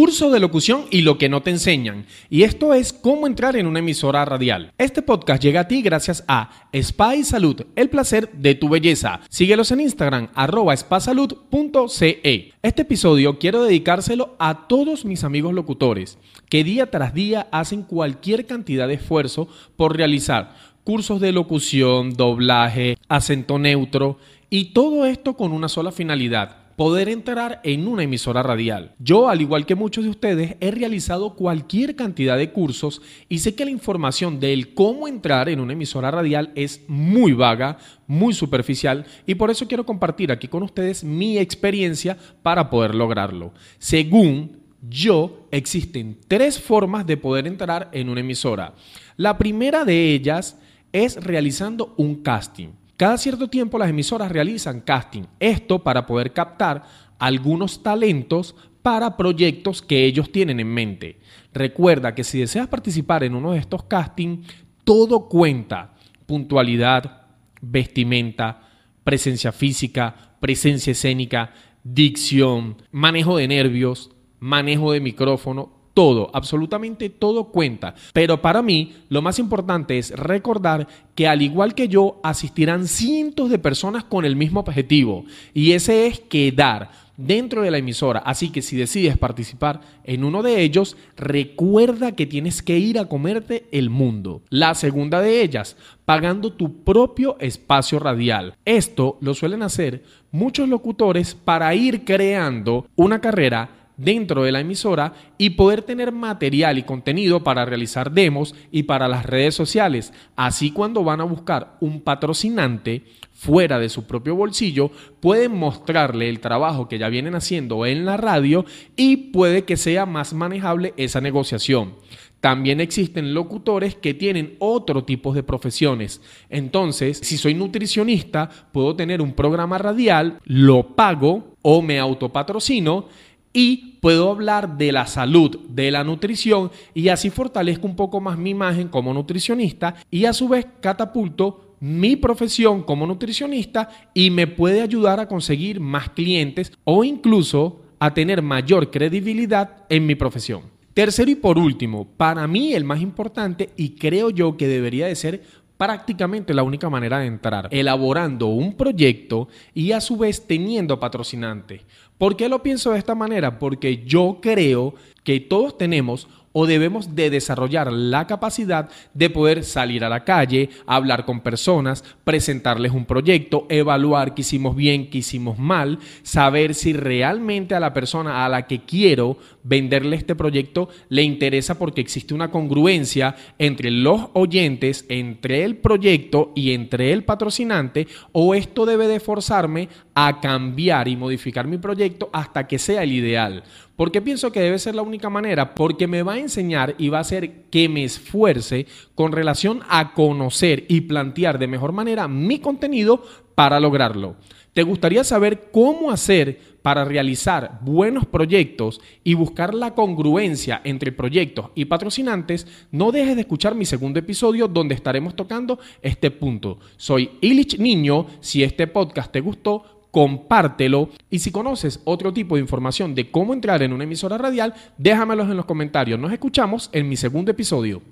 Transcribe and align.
curso 0.00 0.30
de 0.30 0.40
locución 0.40 0.86
y 0.90 1.02
lo 1.02 1.18
que 1.18 1.28
no 1.28 1.42
te 1.42 1.50
enseñan. 1.50 2.06
Y 2.30 2.44
esto 2.44 2.72
es 2.72 2.94
cómo 2.94 3.26
entrar 3.26 3.54
en 3.56 3.66
una 3.66 3.80
emisora 3.80 4.24
radial. 4.24 4.72
Este 4.78 5.02
podcast 5.02 5.42
llega 5.42 5.60
a 5.60 5.68
ti 5.68 5.82
gracias 5.82 6.24
a 6.26 6.68
Spa 6.72 7.16
y 7.16 7.22
Salud, 7.22 7.66
el 7.76 7.90
placer 7.90 8.32
de 8.32 8.54
tu 8.54 8.70
belleza. 8.70 9.20
Síguelos 9.28 9.72
en 9.72 9.80
Instagram, 9.80 10.28
arroba 10.34 10.74
spasalud.ce. 10.74 12.52
Este 12.62 12.80
episodio 12.80 13.38
quiero 13.38 13.62
dedicárselo 13.62 14.36
a 14.38 14.68
todos 14.68 15.04
mis 15.04 15.22
amigos 15.22 15.52
locutores 15.52 16.16
que 16.48 16.64
día 16.64 16.90
tras 16.90 17.12
día 17.12 17.48
hacen 17.52 17.82
cualquier 17.82 18.46
cantidad 18.46 18.88
de 18.88 18.94
esfuerzo 18.94 19.48
por 19.76 19.94
realizar 19.94 20.54
cursos 20.82 21.20
de 21.20 21.32
locución, 21.32 22.14
doblaje, 22.14 22.96
acento 23.06 23.58
neutro 23.58 24.16
y 24.48 24.72
todo 24.72 25.04
esto 25.04 25.36
con 25.36 25.52
una 25.52 25.68
sola 25.68 25.92
finalidad 25.92 26.59
poder 26.80 27.10
entrar 27.10 27.60
en 27.62 27.86
una 27.86 28.04
emisora 28.04 28.42
radial. 28.42 28.94
Yo, 28.98 29.28
al 29.28 29.42
igual 29.42 29.66
que 29.66 29.74
muchos 29.74 30.02
de 30.02 30.08
ustedes, 30.08 30.56
he 30.60 30.70
realizado 30.70 31.34
cualquier 31.34 31.94
cantidad 31.94 32.38
de 32.38 32.52
cursos 32.52 33.02
y 33.28 33.40
sé 33.40 33.54
que 33.54 33.66
la 33.66 33.70
información 33.70 34.40
del 34.40 34.72
cómo 34.72 35.06
entrar 35.06 35.50
en 35.50 35.60
una 35.60 35.74
emisora 35.74 36.10
radial 36.10 36.52
es 36.54 36.80
muy 36.88 37.34
vaga, 37.34 37.76
muy 38.06 38.32
superficial 38.32 39.04
y 39.26 39.34
por 39.34 39.50
eso 39.50 39.68
quiero 39.68 39.84
compartir 39.84 40.32
aquí 40.32 40.48
con 40.48 40.62
ustedes 40.62 41.04
mi 41.04 41.36
experiencia 41.36 42.16
para 42.42 42.70
poder 42.70 42.94
lograrlo. 42.94 43.52
Según 43.78 44.62
yo, 44.80 45.48
existen 45.50 46.16
tres 46.28 46.58
formas 46.58 47.06
de 47.06 47.18
poder 47.18 47.46
entrar 47.46 47.90
en 47.92 48.08
una 48.08 48.20
emisora. 48.20 48.72
La 49.18 49.36
primera 49.36 49.84
de 49.84 50.14
ellas 50.14 50.56
es 50.94 51.22
realizando 51.22 51.92
un 51.98 52.22
casting. 52.22 52.79
Cada 53.00 53.16
cierto 53.16 53.48
tiempo 53.48 53.78
las 53.78 53.88
emisoras 53.88 54.30
realizan 54.30 54.82
casting, 54.82 55.22
esto 55.38 55.82
para 55.82 56.04
poder 56.04 56.34
captar 56.34 56.82
algunos 57.18 57.82
talentos 57.82 58.54
para 58.82 59.16
proyectos 59.16 59.80
que 59.80 60.04
ellos 60.04 60.30
tienen 60.30 60.60
en 60.60 60.68
mente. 60.68 61.18
Recuerda 61.54 62.14
que 62.14 62.24
si 62.24 62.40
deseas 62.40 62.68
participar 62.68 63.24
en 63.24 63.34
uno 63.34 63.52
de 63.52 63.58
estos 63.58 63.84
castings, 63.84 64.46
todo 64.84 65.30
cuenta. 65.30 65.94
Puntualidad, 66.26 67.22
vestimenta, 67.62 68.68
presencia 69.02 69.50
física, 69.50 70.36
presencia 70.38 70.90
escénica, 70.90 71.54
dicción, 71.82 72.76
manejo 72.90 73.38
de 73.38 73.48
nervios, 73.48 74.10
manejo 74.40 74.92
de 74.92 75.00
micrófono, 75.00 75.72
todo, 76.00 76.30
absolutamente 76.32 77.10
todo 77.10 77.48
cuenta. 77.50 77.94
Pero 78.14 78.40
para 78.40 78.62
mí, 78.62 78.94
lo 79.10 79.20
más 79.20 79.38
importante 79.38 79.98
es 79.98 80.12
recordar 80.12 80.88
que 81.14 81.28
al 81.28 81.42
igual 81.42 81.74
que 81.74 81.88
yo, 81.88 82.20
asistirán 82.22 82.88
cientos 82.88 83.50
de 83.50 83.58
personas 83.58 84.04
con 84.04 84.24
el 84.24 84.34
mismo 84.34 84.60
objetivo. 84.60 85.26
Y 85.52 85.72
ese 85.72 86.06
es 86.06 86.18
quedar 86.18 86.90
dentro 87.18 87.60
de 87.60 87.70
la 87.70 87.76
emisora. 87.76 88.20
Así 88.20 88.48
que 88.48 88.62
si 88.62 88.78
decides 88.78 89.18
participar 89.18 89.82
en 90.04 90.24
uno 90.24 90.42
de 90.42 90.62
ellos, 90.62 90.96
recuerda 91.18 92.12
que 92.12 92.24
tienes 92.24 92.62
que 92.62 92.78
ir 92.78 92.98
a 92.98 93.04
comerte 93.04 93.66
el 93.70 93.90
mundo. 93.90 94.40
La 94.48 94.74
segunda 94.74 95.20
de 95.20 95.42
ellas, 95.42 95.76
pagando 96.06 96.54
tu 96.54 96.82
propio 96.82 97.36
espacio 97.40 97.98
radial. 97.98 98.54
Esto 98.64 99.18
lo 99.20 99.34
suelen 99.34 99.62
hacer 99.62 100.02
muchos 100.30 100.66
locutores 100.66 101.34
para 101.34 101.74
ir 101.74 102.06
creando 102.06 102.86
una 102.96 103.20
carrera 103.20 103.79
dentro 104.00 104.42
de 104.42 104.52
la 104.52 104.60
emisora 104.60 105.12
y 105.38 105.50
poder 105.50 105.82
tener 105.82 106.12
material 106.12 106.78
y 106.78 106.82
contenido 106.82 107.44
para 107.44 107.64
realizar 107.64 108.12
demos 108.12 108.54
y 108.70 108.84
para 108.84 109.08
las 109.08 109.26
redes 109.26 109.54
sociales. 109.54 110.12
Así 110.36 110.70
cuando 110.70 111.04
van 111.04 111.20
a 111.20 111.24
buscar 111.24 111.76
un 111.80 112.00
patrocinante 112.00 113.04
fuera 113.32 113.78
de 113.78 113.88
su 113.88 114.06
propio 114.06 114.36
bolsillo, 114.36 114.90
pueden 115.20 115.56
mostrarle 115.56 116.28
el 116.28 116.40
trabajo 116.40 116.88
que 116.88 116.98
ya 116.98 117.08
vienen 117.08 117.34
haciendo 117.34 117.86
en 117.86 118.04
la 118.04 118.16
radio 118.16 118.64
y 118.96 119.16
puede 119.16 119.64
que 119.64 119.76
sea 119.76 120.06
más 120.06 120.32
manejable 120.34 120.94
esa 120.96 121.20
negociación. 121.20 121.94
También 122.40 122.80
existen 122.80 123.34
locutores 123.34 123.94
que 123.94 124.14
tienen 124.14 124.56
otro 124.60 125.04
tipo 125.04 125.34
de 125.34 125.42
profesiones. 125.42 126.22
Entonces, 126.48 127.18
si 127.22 127.36
soy 127.36 127.54
nutricionista, 127.54 128.48
puedo 128.72 128.96
tener 128.96 129.20
un 129.20 129.34
programa 129.34 129.76
radial, 129.76 130.38
lo 130.44 130.96
pago 130.96 131.56
o 131.60 131.82
me 131.82 131.98
autopatrocino 131.98 133.08
y 133.52 133.98
puedo 134.00 134.30
hablar 134.30 134.76
de 134.78 134.92
la 134.92 135.06
salud, 135.06 135.58
de 135.68 135.90
la 135.90 136.04
nutrición 136.04 136.70
y 136.94 137.08
así 137.08 137.30
fortalezco 137.30 137.86
un 137.86 137.96
poco 137.96 138.20
más 138.20 138.38
mi 138.38 138.50
imagen 138.50 138.88
como 138.88 139.12
nutricionista 139.12 139.94
y 140.10 140.24
a 140.24 140.32
su 140.32 140.48
vez 140.48 140.66
catapulto 140.80 141.76
mi 141.80 142.16
profesión 142.16 142.82
como 142.82 143.06
nutricionista 143.06 143.88
y 144.14 144.30
me 144.30 144.46
puede 144.46 144.82
ayudar 144.82 145.18
a 145.18 145.28
conseguir 145.28 145.80
más 145.80 146.10
clientes 146.10 146.72
o 146.84 147.04
incluso 147.04 147.80
a 147.98 148.14
tener 148.14 148.42
mayor 148.42 148.90
credibilidad 148.90 149.84
en 149.88 150.06
mi 150.06 150.14
profesión. 150.14 150.62
Tercero 150.94 151.30
y 151.30 151.36
por 151.36 151.56
último, 151.56 152.06
para 152.16 152.46
mí 152.46 152.74
el 152.74 152.84
más 152.84 153.00
importante 153.00 153.70
y 153.76 153.90
creo 153.90 154.30
yo 154.30 154.56
que 154.56 154.66
debería 154.66 155.06
de 155.06 155.14
ser 155.14 155.42
prácticamente 155.80 156.52
la 156.52 156.62
única 156.62 156.90
manera 156.90 157.20
de 157.20 157.26
entrar, 157.26 157.66
elaborando 157.70 158.48
un 158.48 158.74
proyecto 158.74 159.48
y 159.72 159.92
a 159.92 160.02
su 160.02 160.18
vez 160.18 160.46
teniendo 160.46 161.00
patrocinante. 161.00 161.86
¿Por 162.18 162.36
qué 162.36 162.50
lo 162.50 162.62
pienso 162.62 162.92
de 162.92 162.98
esta 162.98 163.14
manera? 163.14 163.58
Porque 163.58 164.04
yo 164.04 164.40
creo 164.42 164.92
que 165.24 165.40
todos 165.40 165.78
tenemos 165.78 166.28
o 166.52 166.66
debemos 166.66 167.14
de 167.14 167.30
desarrollar 167.30 167.92
la 167.92 168.26
capacidad 168.26 168.88
de 169.14 169.30
poder 169.30 169.64
salir 169.64 170.04
a 170.04 170.08
la 170.08 170.24
calle, 170.24 170.70
hablar 170.86 171.24
con 171.24 171.40
personas, 171.40 172.04
presentarles 172.24 172.92
un 172.92 173.04
proyecto, 173.04 173.66
evaluar 173.68 174.34
qué 174.34 174.42
hicimos 174.42 174.74
bien, 174.74 175.10
qué 175.10 175.18
hicimos 175.18 175.58
mal, 175.58 175.98
saber 176.22 176.74
si 176.74 176.92
realmente 176.92 177.74
a 177.74 177.80
la 177.80 177.92
persona 177.92 178.44
a 178.44 178.48
la 178.48 178.66
que 178.66 178.80
quiero 178.84 179.38
venderle 179.62 180.16
este 180.16 180.34
proyecto 180.34 180.88
le 181.08 181.22
interesa 181.22 181.78
porque 181.78 182.00
existe 182.00 182.34
una 182.34 182.50
congruencia 182.50 183.36
entre 183.58 183.90
los 183.90 184.28
oyentes, 184.32 185.04
entre 185.08 185.64
el 185.64 185.76
proyecto 185.76 186.52
y 186.54 186.72
entre 186.72 187.12
el 187.12 187.24
patrocinante 187.24 188.08
o 188.32 188.54
esto 188.54 188.86
debe 188.86 189.06
de 189.06 189.20
forzarme 189.20 189.88
a 190.14 190.40
cambiar 190.40 191.08
y 191.08 191.16
modificar 191.16 191.66
mi 191.66 191.78
proyecto 191.78 192.30
hasta 192.32 192.66
que 192.66 192.78
sea 192.78 193.02
el 193.02 193.12
ideal. 193.12 193.62
Porque 194.00 194.22
pienso 194.22 194.50
que 194.50 194.60
debe 194.60 194.78
ser 194.78 194.94
la 194.94 195.02
única 195.02 195.28
manera, 195.28 195.74
porque 195.74 196.06
me 196.06 196.22
va 196.22 196.32
a 196.32 196.38
enseñar 196.38 196.94
y 196.96 197.10
va 197.10 197.18
a 197.18 197.20
hacer 197.20 197.64
que 197.64 197.86
me 197.86 198.02
esfuerce 198.02 198.86
con 199.14 199.30
relación 199.30 199.82
a 199.90 200.14
conocer 200.14 200.86
y 200.88 201.02
plantear 201.02 201.58
de 201.58 201.66
mejor 201.66 201.92
manera 201.92 202.26
mi 202.26 202.60
contenido 202.60 203.22
para 203.54 203.78
lograrlo. 203.78 204.36
¿Te 204.72 204.84
gustaría 204.84 205.22
saber 205.22 205.68
cómo 205.70 206.10
hacer 206.10 206.58
para 206.80 207.04
realizar 207.04 207.78
buenos 207.82 208.24
proyectos 208.24 209.02
y 209.22 209.34
buscar 209.34 209.74
la 209.74 209.94
congruencia 209.94 210.80
entre 210.82 211.12
proyectos 211.12 211.66
y 211.74 211.84
patrocinantes? 211.84 212.66
No 212.90 213.12
dejes 213.12 213.34
de 213.34 213.42
escuchar 213.42 213.74
mi 213.74 213.84
segundo 213.84 214.18
episodio 214.18 214.66
donde 214.66 214.94
estaremos 214.94 215.36
tocando 215.36 215.78
este 216.00 216.30
punto. 216.30 216.78
Soy 216.96 217.32
Illich 217.42 217.78
Niño. 217.78 218.28
Si 218.40 218.62
este 218.62 218.86
podcast 218.86 219.30
te 219.30 219.40
gustó, 219.40 219.99
compártelo 220.10 221.10
y 221.30 221.38
si 221.40 221.52
conoces 221.52 222.00
otro 222.04 222.32
tipo 222.32 222.56
de 222.56 222.62
información 222.62 223.14
de 223.14 223.30
cómo 223.30 223.54
entrar 223.54 223.82
en 223.82 223.92
una 223.92 224.04
emisora 224.04 224.38
radial, 224.38 224.74
déjamelos 224.98 225.50
en 225.50 225.56
los 225.56 225.66
comentarios. 225.66 226.18
Nos 226.18 226.32
escuchamos 226.32 226.90
en 226.92 227.08
mi 227.08 227.16
segundo 227.16 227.50
episodio. 227.50 228.02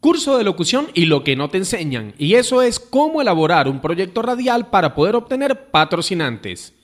Curso 0.00 0.36
de 0.36 0.44
locución 0.44 0.88
y 0.92 1.06
lo 1.06 1.24
que 1.24 1.34
no 1.34 1.48
te 1.48 1.56
enseñan, 1.56 2.12
y 2.18 2.34
eso 2.34 2.60
es 2.60 2.78
cómo 2.78 3.22
elaborar 3.22 3.68
un 3.68 3.80
proyecto 3.80 4.20
radial 4.20 4.68
para 4.68 4.94
poder 4.94 5.16
obtener 5.16 5.70
patrocinantes. 5.70 6.74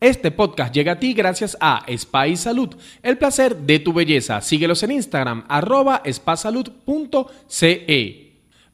Este 0.00 0.30
podcast 0.30 0.72
llega 0.72 0.92
a 0.92 1.00
ti 1.00 1.12
gracias 1.12 1.56
a 1.60 1.82
Spa 1.88 2.28
y 2.28 2.36
Salud, 2.36 2.76
el 3.02 3.18
placer 3.18 3.56
de 3.56 3.80
tu 3.80 3.92
belleza. 3.92 4.40
Síguelos 4.40 4.84
en 4.84 4.92
Instagram, 4.92 5.44
arroba 5.48 6.02
spasalud.ce. 6.08 7.48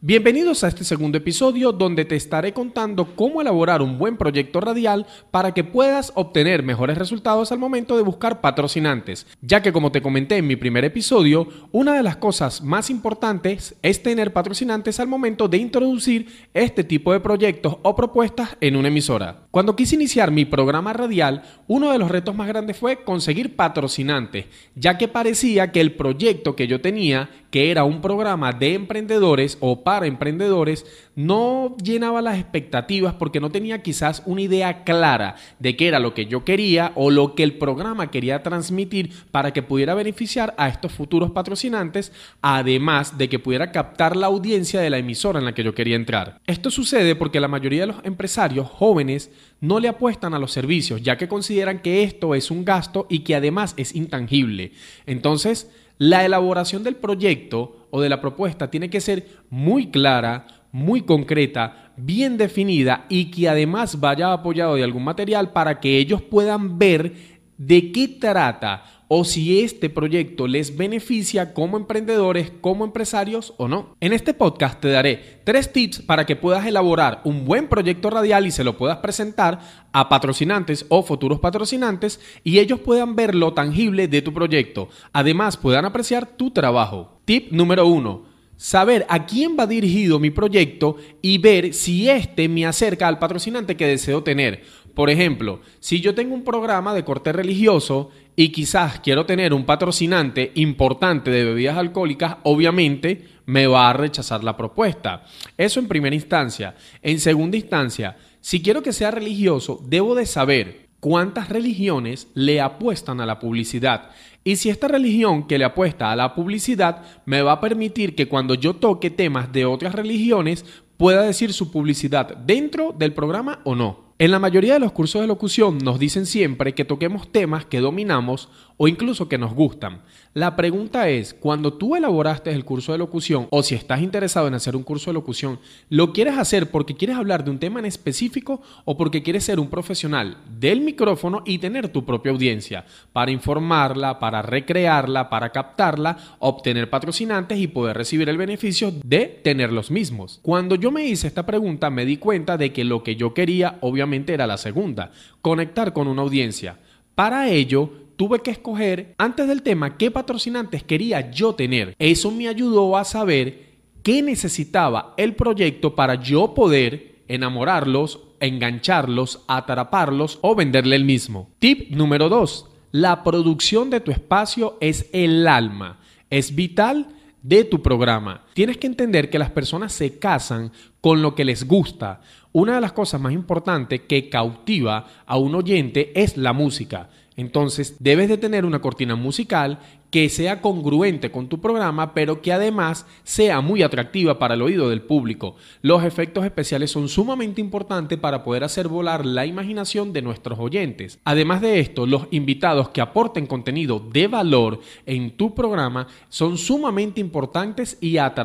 Bienvenidos 0.07 0.63
a 0.63 0.69
este 0.69 0.85
segundo 0.85 1.17
episodio 1.17 1.73
donde 1.73 2.05
te 2.05 2.15
estaré 2.15 2.53
contando 2.53 3.17
cómo 3.17 3.41
elaborar 3.41 3.81
un 3.81 3.97
buen 3.97 4.19
proyecto 4.19 4.61
radial 4.61 5.07
para 5.31 5.55
que 5.55 5.65
puedas 5.65 6.13
obtener 6.15 6.63
mejores 6.63 6.99
resultados 6.99 7.53
al 7.53 7.59
momento 7.59 7.97
de 7.97 8.03
buscar 8.03 8.43
patrocinantes, 8.43 9.27
ya 9.41 9.63
que 9.63 9.73
como 9.73 9.93
te 9.93 10.03
comenté 10.03 10.37
en 10.37 10.47
mi 10.47 10.57
primer 10.57 10.85
episodio, 10.85 11.49
una 11.73 11.95
de 11.95 12.03
las 12.03 12.19
cosas 12.19 12.63
más 12.63 12.91
importantes 12.91 13.77
es 13.81 14.03
tener 14.03 14.35
patrocinantes 14.35 15.01
al 15.01 15.09
momento 15.09 15.49
de 15.49 15.57
introducir 15.57 16.27
este 16.53 16.85
tipo 16.85 17.11
de 17.15 17.21
proyectos 17.21 17.79
o 17.81 17.97
propuestas 17.97 18.59
en 18.61 18.77
una 18.77 18.89
emisora. 18.89 19.47
Cuando 19.51 19.75
quise 19.75 19.95
iniciar 19.95 20.31
mi 20.31 20.45
programa 20.45 20.93
radial, 20.93 21.45
uno 21.67 21.91
de 21.91 21.99
los 21.99 22.11
retos 22.11 22.35
más 22.35 22.49
grandes 22.49 22.77
fue 22.77 23.05
conseguir 23.05 23.57
patrocinantes, 23.57 24.45
ya 24.75 24.99
que 24.99 25.09
parecía 25.09 25.73
que 25.73 25.81
el 25.81 25.95
proyecto 25.95 26.55
que 26.57 26.67
yo 26.67 26.83
tenía, 26.83 27.31
que 27.55 27.71
era 27.71 27.85
un 27.85 28.01
programa 28.01 28.51
de 28.51 28.75
emprendedores 28.75 29.59
o 29.61 29.85
para 29.85 30.09
emprendedores 30.09 30.85
no 31.15 31.77
llenaba 31.81 32.21
las 32.21 32.37
expectativas 32.37 33.15
porque 33.15 33.39
no 33.39 33.53
tenía 33.53 33.81
quizás 33.81 34.25
una 34.27 34.41
idea 34.41 34.83
clara 34.83 35.37
de 35.61 35.77
qué 35.77 35.87
era 35.87 36.01
lo 36.01 36.15
que 36.15 36.27
yo 36.27 36.45
quería 36.45 36.91
o 36.97 37.13
lo 37.13 37.37
que 37.37 37.45
el 37.45 37.57
programa 37.57 38.11
quería 38.11 38.43
transmitir 38.43 39.13
para 39.31 39.53
que 39.53 39.63
pudiera 39.63 39.95
beneficiar 39.95 40.53
a 40.59 40.67
estos 40.67 40.91
futuros 40.91 41.31
patrocinantes, 41.31 42.11
además 42.43 43.19
de 43.19 43.29
que 43.29 43.39
pudiera 43.39 43.71
captar 43.71 44.17
la 44.17 44.27
audiencia 44.27 44.81
de 44.81 44.91
la 44.91 44.99
emisora 44.99 45.39
en 45.39 45.45
la 45.45 45.55
que 45.55 45.63
yo 45.63 45.77
quería 45.77 45.95
entrar. 45.95 46.41
Esto 46.49 46.73
sucede 46.73 47.15
porque 47.15 47.39
la 47.39 47.47
mayoría 47.47 47.83
de 47.83 47.93
los 47.93 48.05
empresarios 48.05 48.69
jóvenes 48.69 49.31
no 49.61 49.79
le 49.79 49.87
apuestan 49.87 50.35
a 50.35 50.41
los 50.41 50.51
servicios, 50.51 51.03
ya 51.03 51.17
que 51.17 51.29
consideran 51.29 51.83
que 51.83 52.03
esto 52.03 52.35
es 52.35 52.51
un 52.51 52.65
gasto 52.65 53.07
y 53.09 53.21
que 53.21 53.37
además 53.37 53.75
es 53.77 53.95
intangible. 53.95 54.73
Entonces, 55.07 55.71
la 55.99 56.25
elaboración 56.25 56.83
del 56.83 56.97
proyecto 56.97 57.87
o 57.91 58.01
de 58.01 58.09
la 58.09 58.21
propuesta 58.21 58.71
tiene 58.71 58.91
que 58.91 59.01
ser 59.01 59.27
muy 59.51 59.91
clara, 59.91 60.47
muy 60.73 61.03
concreta, 61.03 61.93
bien 61.97 62.37
definida 62.37 63.07
y 63.09 63.31
que 63.31 63.49
además 63.49 64.01
vaya 64.01 64.33
apoyado 64.33 64.75
de 64.75 64.83
algún 64.83 65.05
material 65.05 65.53
para 65.53 65.79
que 65.79 65.99
ellos 65.99 66.23
puedan 66.23 66.79
ver 66.79 67.15
de 67.59 67.93
qué 67.93 68.09
trata 68.09 68.85
o 69.09 69.25
si 69.25 69.61
este 69.61 69.91
proyecto 69.91 70.47
les 70.47 70.77
beneficia 70.77 71.53
como 71.53 71.77
emprendedores, 71.77 72.53
como 72.61 72.85
empresarios 72.85 73.55
o 73.59 73.69
no. 73.69 73.95
En 74.01 74.13
este 74.13 74.35
podcast 74.35 74.81
te 74.81 74.89
daré 74.89 75.41
tres 75.45 75.73
tips 75.73 76.03
para 76.03 76.27
que 76.27 76.37
puedas 76.37 76.67
elaborar 76.67 77.21
un 77.25 77.45
buen 77.45 77.69
proyecto 77.69 78.11
radial 78.11 78.47
y 78.47 78.51
se 78.51 78.65
lo 78.65 78.77
puedas 78.77 78.99
presentar 78.99 79.61
a 79.93 80.09
patrocinantes 80.09 80.87
o 80.89 81.03
futuros 81.03 81.39
patrocinantes 81.39 82.21
y 82.43 82.59
ellos 82.59 82.81
puedan 82.81 83.15
ver 83.15 83.35
lo 83.35 83.53
tangible 83.53 84.09
de 84.09 84.23
tu 84.23 84.33
proyecto. 84.33 84.89
Además, 85.13 85.57
puedan 85.57 85.85
apreciar 85.85 86.27
tu 86.27 86.51
trabajo. 86.51 87.21
Tip 87.25 87.53
número 87.53 87.87
uno 87.87 88.35
saber 88.57 89.05
a 89.09 89.27
quién 89.27 89.57
va 89.59 89.67
dirigido 89.67 90.19
mi 90.19 90.31
proyecto 90.31 90.97
y 91.21 91.39
ver 91.39 91.75
si 91.75 92.09
éste 92.09 92.49
me 92.49 92.67
acerca 92.67 93.09
al 93.09 93.19
patrocinante 93.19 93.77
que 93.77 93.87
deseo 93.87 94.23
tener. 94.23 94.63
Por 94.95 95.11
ejemplo, 95.11 95.61
si 95.81 96.01
yo 96.01 96.15
tengo 96.15 96.35
un 96.35 96.45
programa 96.45 96.95
de 96.95 97.05
corte 97.05 97.33
religioso 97.33 98.11
y 98.37 98.51
quizás 98.51 99.01
quiero 99.01 99.27
tener 99.27 99.53
un 99.53 99.67
patrocinante 99.67 100.53
importante 100.55 101.31
de 101.31 101.45
bebidas 101.45 101.77
alcohólicas, 101.77 102.37
obviamente 102.45 103.29
me 103.47 103.67
va 103.67 103.91
a 103.91 103.93
rechazar 103.93 104.45
la 104.45 104.57
propuesta. 104.57 105.25
Eso 105.59 105.81
en 105.81 105.89
primera 105.89 106.15
instancia. 106.15 106.77
En 107.03 107.19
segunda 107.19 107.57
instancia, 107.57 108.17
si 108.41 108.63
quiero 108.63 108.83
que 108.83 108.93
sea 108.93 109.11
religioso, 109.11 109.81
debo 109.85 110.15
de 110.15 110.27
saber 110.27 110.87
cuántas 111.01 111.49
religiones 111.49 112.29
le 112.35 112.61
apuestan 112.61 113.21
a 113.21 113.27
la 113.27 113.41
publicidad. 113.41 114.11
Y 114.45 114.57
si 114.57 114.71
esta 114.71 114.89
religión 114.89 115.47
que 115.47 115.59
le 115.59 115.65
apuesta 115.65 116.13
a 116.13 116.17
la 116.17 116.35
publicidad 116.35 117.03
me 117.27 117.43
va 117.43 117.53
a 117.53 117.61
permitir 117.61 118.15
que 118.15 118.29
cuando 118.29 118.55
yo 118.55 118.75
toque 118.77 119.11
temas 119.11 119.53
de 119.53 119.65
otras 119.65 119.95
religiones 119.95 120.65
pueda 120.97 121.23
decir 121.23 121.53
su 121.53 121.73
publicidad 121.73 122.37
dentro 122.37 122.95
del 122.97 123.13
programa 123.13 123.61
o 123.65 123.75
no. 123.75 124.04
En 124.17 124.31
la 124.31 124.39
mayoría 124.39 124.75
de 124.75 124.79
los 124.79 124.93
cursos 124.93 125.21
de 125.23 125.27
locución 125.27 125.79
nos 125.79 125.99
dicen 125.99 126.25
siempre 126.25 126.73
que 126.73 126.85
toquemos 126.85 127.33
temas 127.33 127.65
que 127.65 127.81
dominamos 127.81 128.49
o 128.77 128.87
incluso 128.87 129.29
que 129.29 129.39
nos 129.39 129.55
gustan. 129.55 130.03
La 130.35 130.55
pregunta 130.55 131.09
es, 131.09 131.35
cuando 131.35 131.75
tú 131.75 131.95
elaboraste 131.97 132.51
el 132.53 132.65
curso 132.65 132.93
de 132.93 132.99
locución 132.99 133.47
o 133.51 133.63
si 133.63 133.75
estás 133.75 134.03
interesado 134.03 134.49
en 134.49 134.55
hacer 134.55 134.75
un 134.77 134.83
curso 134.83 135.11
de 135.11 135.15
locución, 135.15 135.59
¿lo 135.91 136.13
quieres 136.13 136.39
hacer 136.39 136.71
porque 136.71 136.95
quieres 136.95 137.17
hablar 137.17 137.45
de 137.45 137.51
un 137.51 137.59
tema 137.59 137.81
en 137.81 137.87
específico 137.87 138.63
o 138.85 138.97
porque 138.97 139.23
quieres 139.23 139.45
ser 139.45 139.59
un 139.59 139.69
profesional 139.69 140.39
del 140.59 140.81
micrófono 140.81 141.43
y 141.45 141.59
tener 141.59 141.89
tu 141.89 142.05
propia 142.05 142.33
audiencia 142.33 142.85
para 143.13 143.31
informarla, 143.33 144.19
para 144.21 144.43
recrearla, 144.43 145.29
para 145.29 145.51
captarla, 145.51 146.19
obtener 146.39 146.91
patrocinantes 146.91 147.59
y 147.59 147.69
poder 147.69 147.97
recibir 147.97 148.29
el 148.29 148.39
beneficio 148.39 148.93
de 149.05 149.27
tener 149.27 149.73
los 149.73 149.91
mismos? 149.91 150.41
Cuando 150.43 150.75
yo 150.75 150.91
me 150.91 151.05
hice 151.05 151.27
esta 151.27 151.47
pregunta 151.47 151.91
me 151.91 152.05
di 152.05 152.17
cuenta 152.17 152.57
de 152.57 152.73
que 152.73 152.85
lo 152.85 153.03
que 153.03 153.17
yo 153.17 153.35
quería 153.35 153.79
obviamente 153.81 154.04
era 154.13 154.47
la 154.47 154.57
segunda, 154.57 155.13
conectar 155.41 155.93
con 155.93 156.09
una 156.09 156.23
audiencia. 156.23 156.79
Para 157.15 157.49
ello, 157.49 157.91
tuve 158.17 158.41
que 158.41 158.51
escoger 158.51 159.15
antes 159.19 159.49
del 159.49 159.63
tema 159.63 159.97
qué 159.97 160.11
patrocinantes 160.11 160.83
quería 160.83 161.31
yo 161.31 161.55
tener. 161.55 161.95
Eso 161.99 162.31
me 162.31 162.49
ayudó 162.49 162.97
a 162.97 163.05
saber 163.05 163.75
qué 164.03 164.23
necesitaba 164.23 165.15
el 165.17 165.35
proyecto 165.35 165.95
para 165.95 166.17
yo 166.17 166.55
poder 166.55 167.23
enamorarlos, 167.29 168.21
engancharlos, 168.41 169.43
atraparlos 169.49 170.39
o 170.43 170.55
venderle 170.55 170.97
el 170.97 171.05
mismo. 171.05 171.51
Tip 171.59 171.91
número 171.91 172.29
2. 172.29 172.69
La 172.93 173.25
producción 173.25 173.91
de 173.91 174.01
tu 174.01 174.11
espacio 174.11 174.77
es 174.81 175.09
el 175.13 175.49
alma. 175.49 175.99
Es 176.31 176.55
vital 176.55 177.09
de 177.43 177.65
tu 177.65 177.83
programa. 177.83 178.44
Tienes 178.55 178.79
que 178.79 178.87
entender 178.87 179.31
que 179.31 179.39
las 179.39 179.51
personas 179.51 179.93
se 179.93 180.19
casan 180.19 180.71
con 181.01 181.21
lo 181.23 181.35
que 181.35 181.45
les 181.45 181.67
gusta. 181.67 182.23
Una 182.53 182.77
de 182.77 182.81
las 182.81 182.93
cosas 182.93 183.21
más 183.21 183.33
importantes 183.33 184.03
que 184.09 184.29
cautiva 184.29 185.07
a 185.27 185.37
un 185.37 185.57
oyente 185.57 186.13
es 186.15 186.37
la 186.37 186.53
música. 186.53 187.11
Entonces, 187.37 187.97
debes 187.99 188.29
de 188.29 188.39
tener 188.39 188.65
una 188.65 188.81
cortina 188.81 189.17
musical 189.17 189.81
que 190.15 190.29
sea 190.29 190.61
congruente 190.61 191.33
con 191.33 191.49
tu 191.49 191.61
programa, 191.61 192.15
pero 192.15 192.41
que 192.41 192.53
además 192.53 193.05
sea 193.25 193.61
muy 193.61 193.83
atractiva 193.83 194.39
para 194.39 194.55
el 194.55 194.63
oído 194.63 194.89
del 194.89 195.03
público. 195.03 195.57
Los 195.83 196.05
efectos 196.05 196.45
especiales 196.45 196.93
son 196.93 197.09
sumamente 197.09 197.61
importantes 197.61 198.17
para 198.17 198.45
poder 198.45 198.63
hacer 198.63 198.87
volar 198.87 199.27
la 199.27 199.45
imaginación 199.45 200.13
de 200.13 200.23
nuestros 200.23 200.61
oyentes. 200.61 201.19
Además 201.25 201.63
de 201.63 201.81
esto, 201.81 202.07
los 202.07 202.29
invitados 202.31 202.91
que 202.91 203.01
aporten 203.01 203.49
contenido 203.49 203.99
de 203.99 204.29
valor 204.29 204.79
en 205.05 205.37
tu 205.37 205.53
programa 205.53 206.07
son 206.29 206.59
sumamente 206.59 207.21
importantes 207.21 207.99
y 208.01 208.19
atractivos 208.19 208.44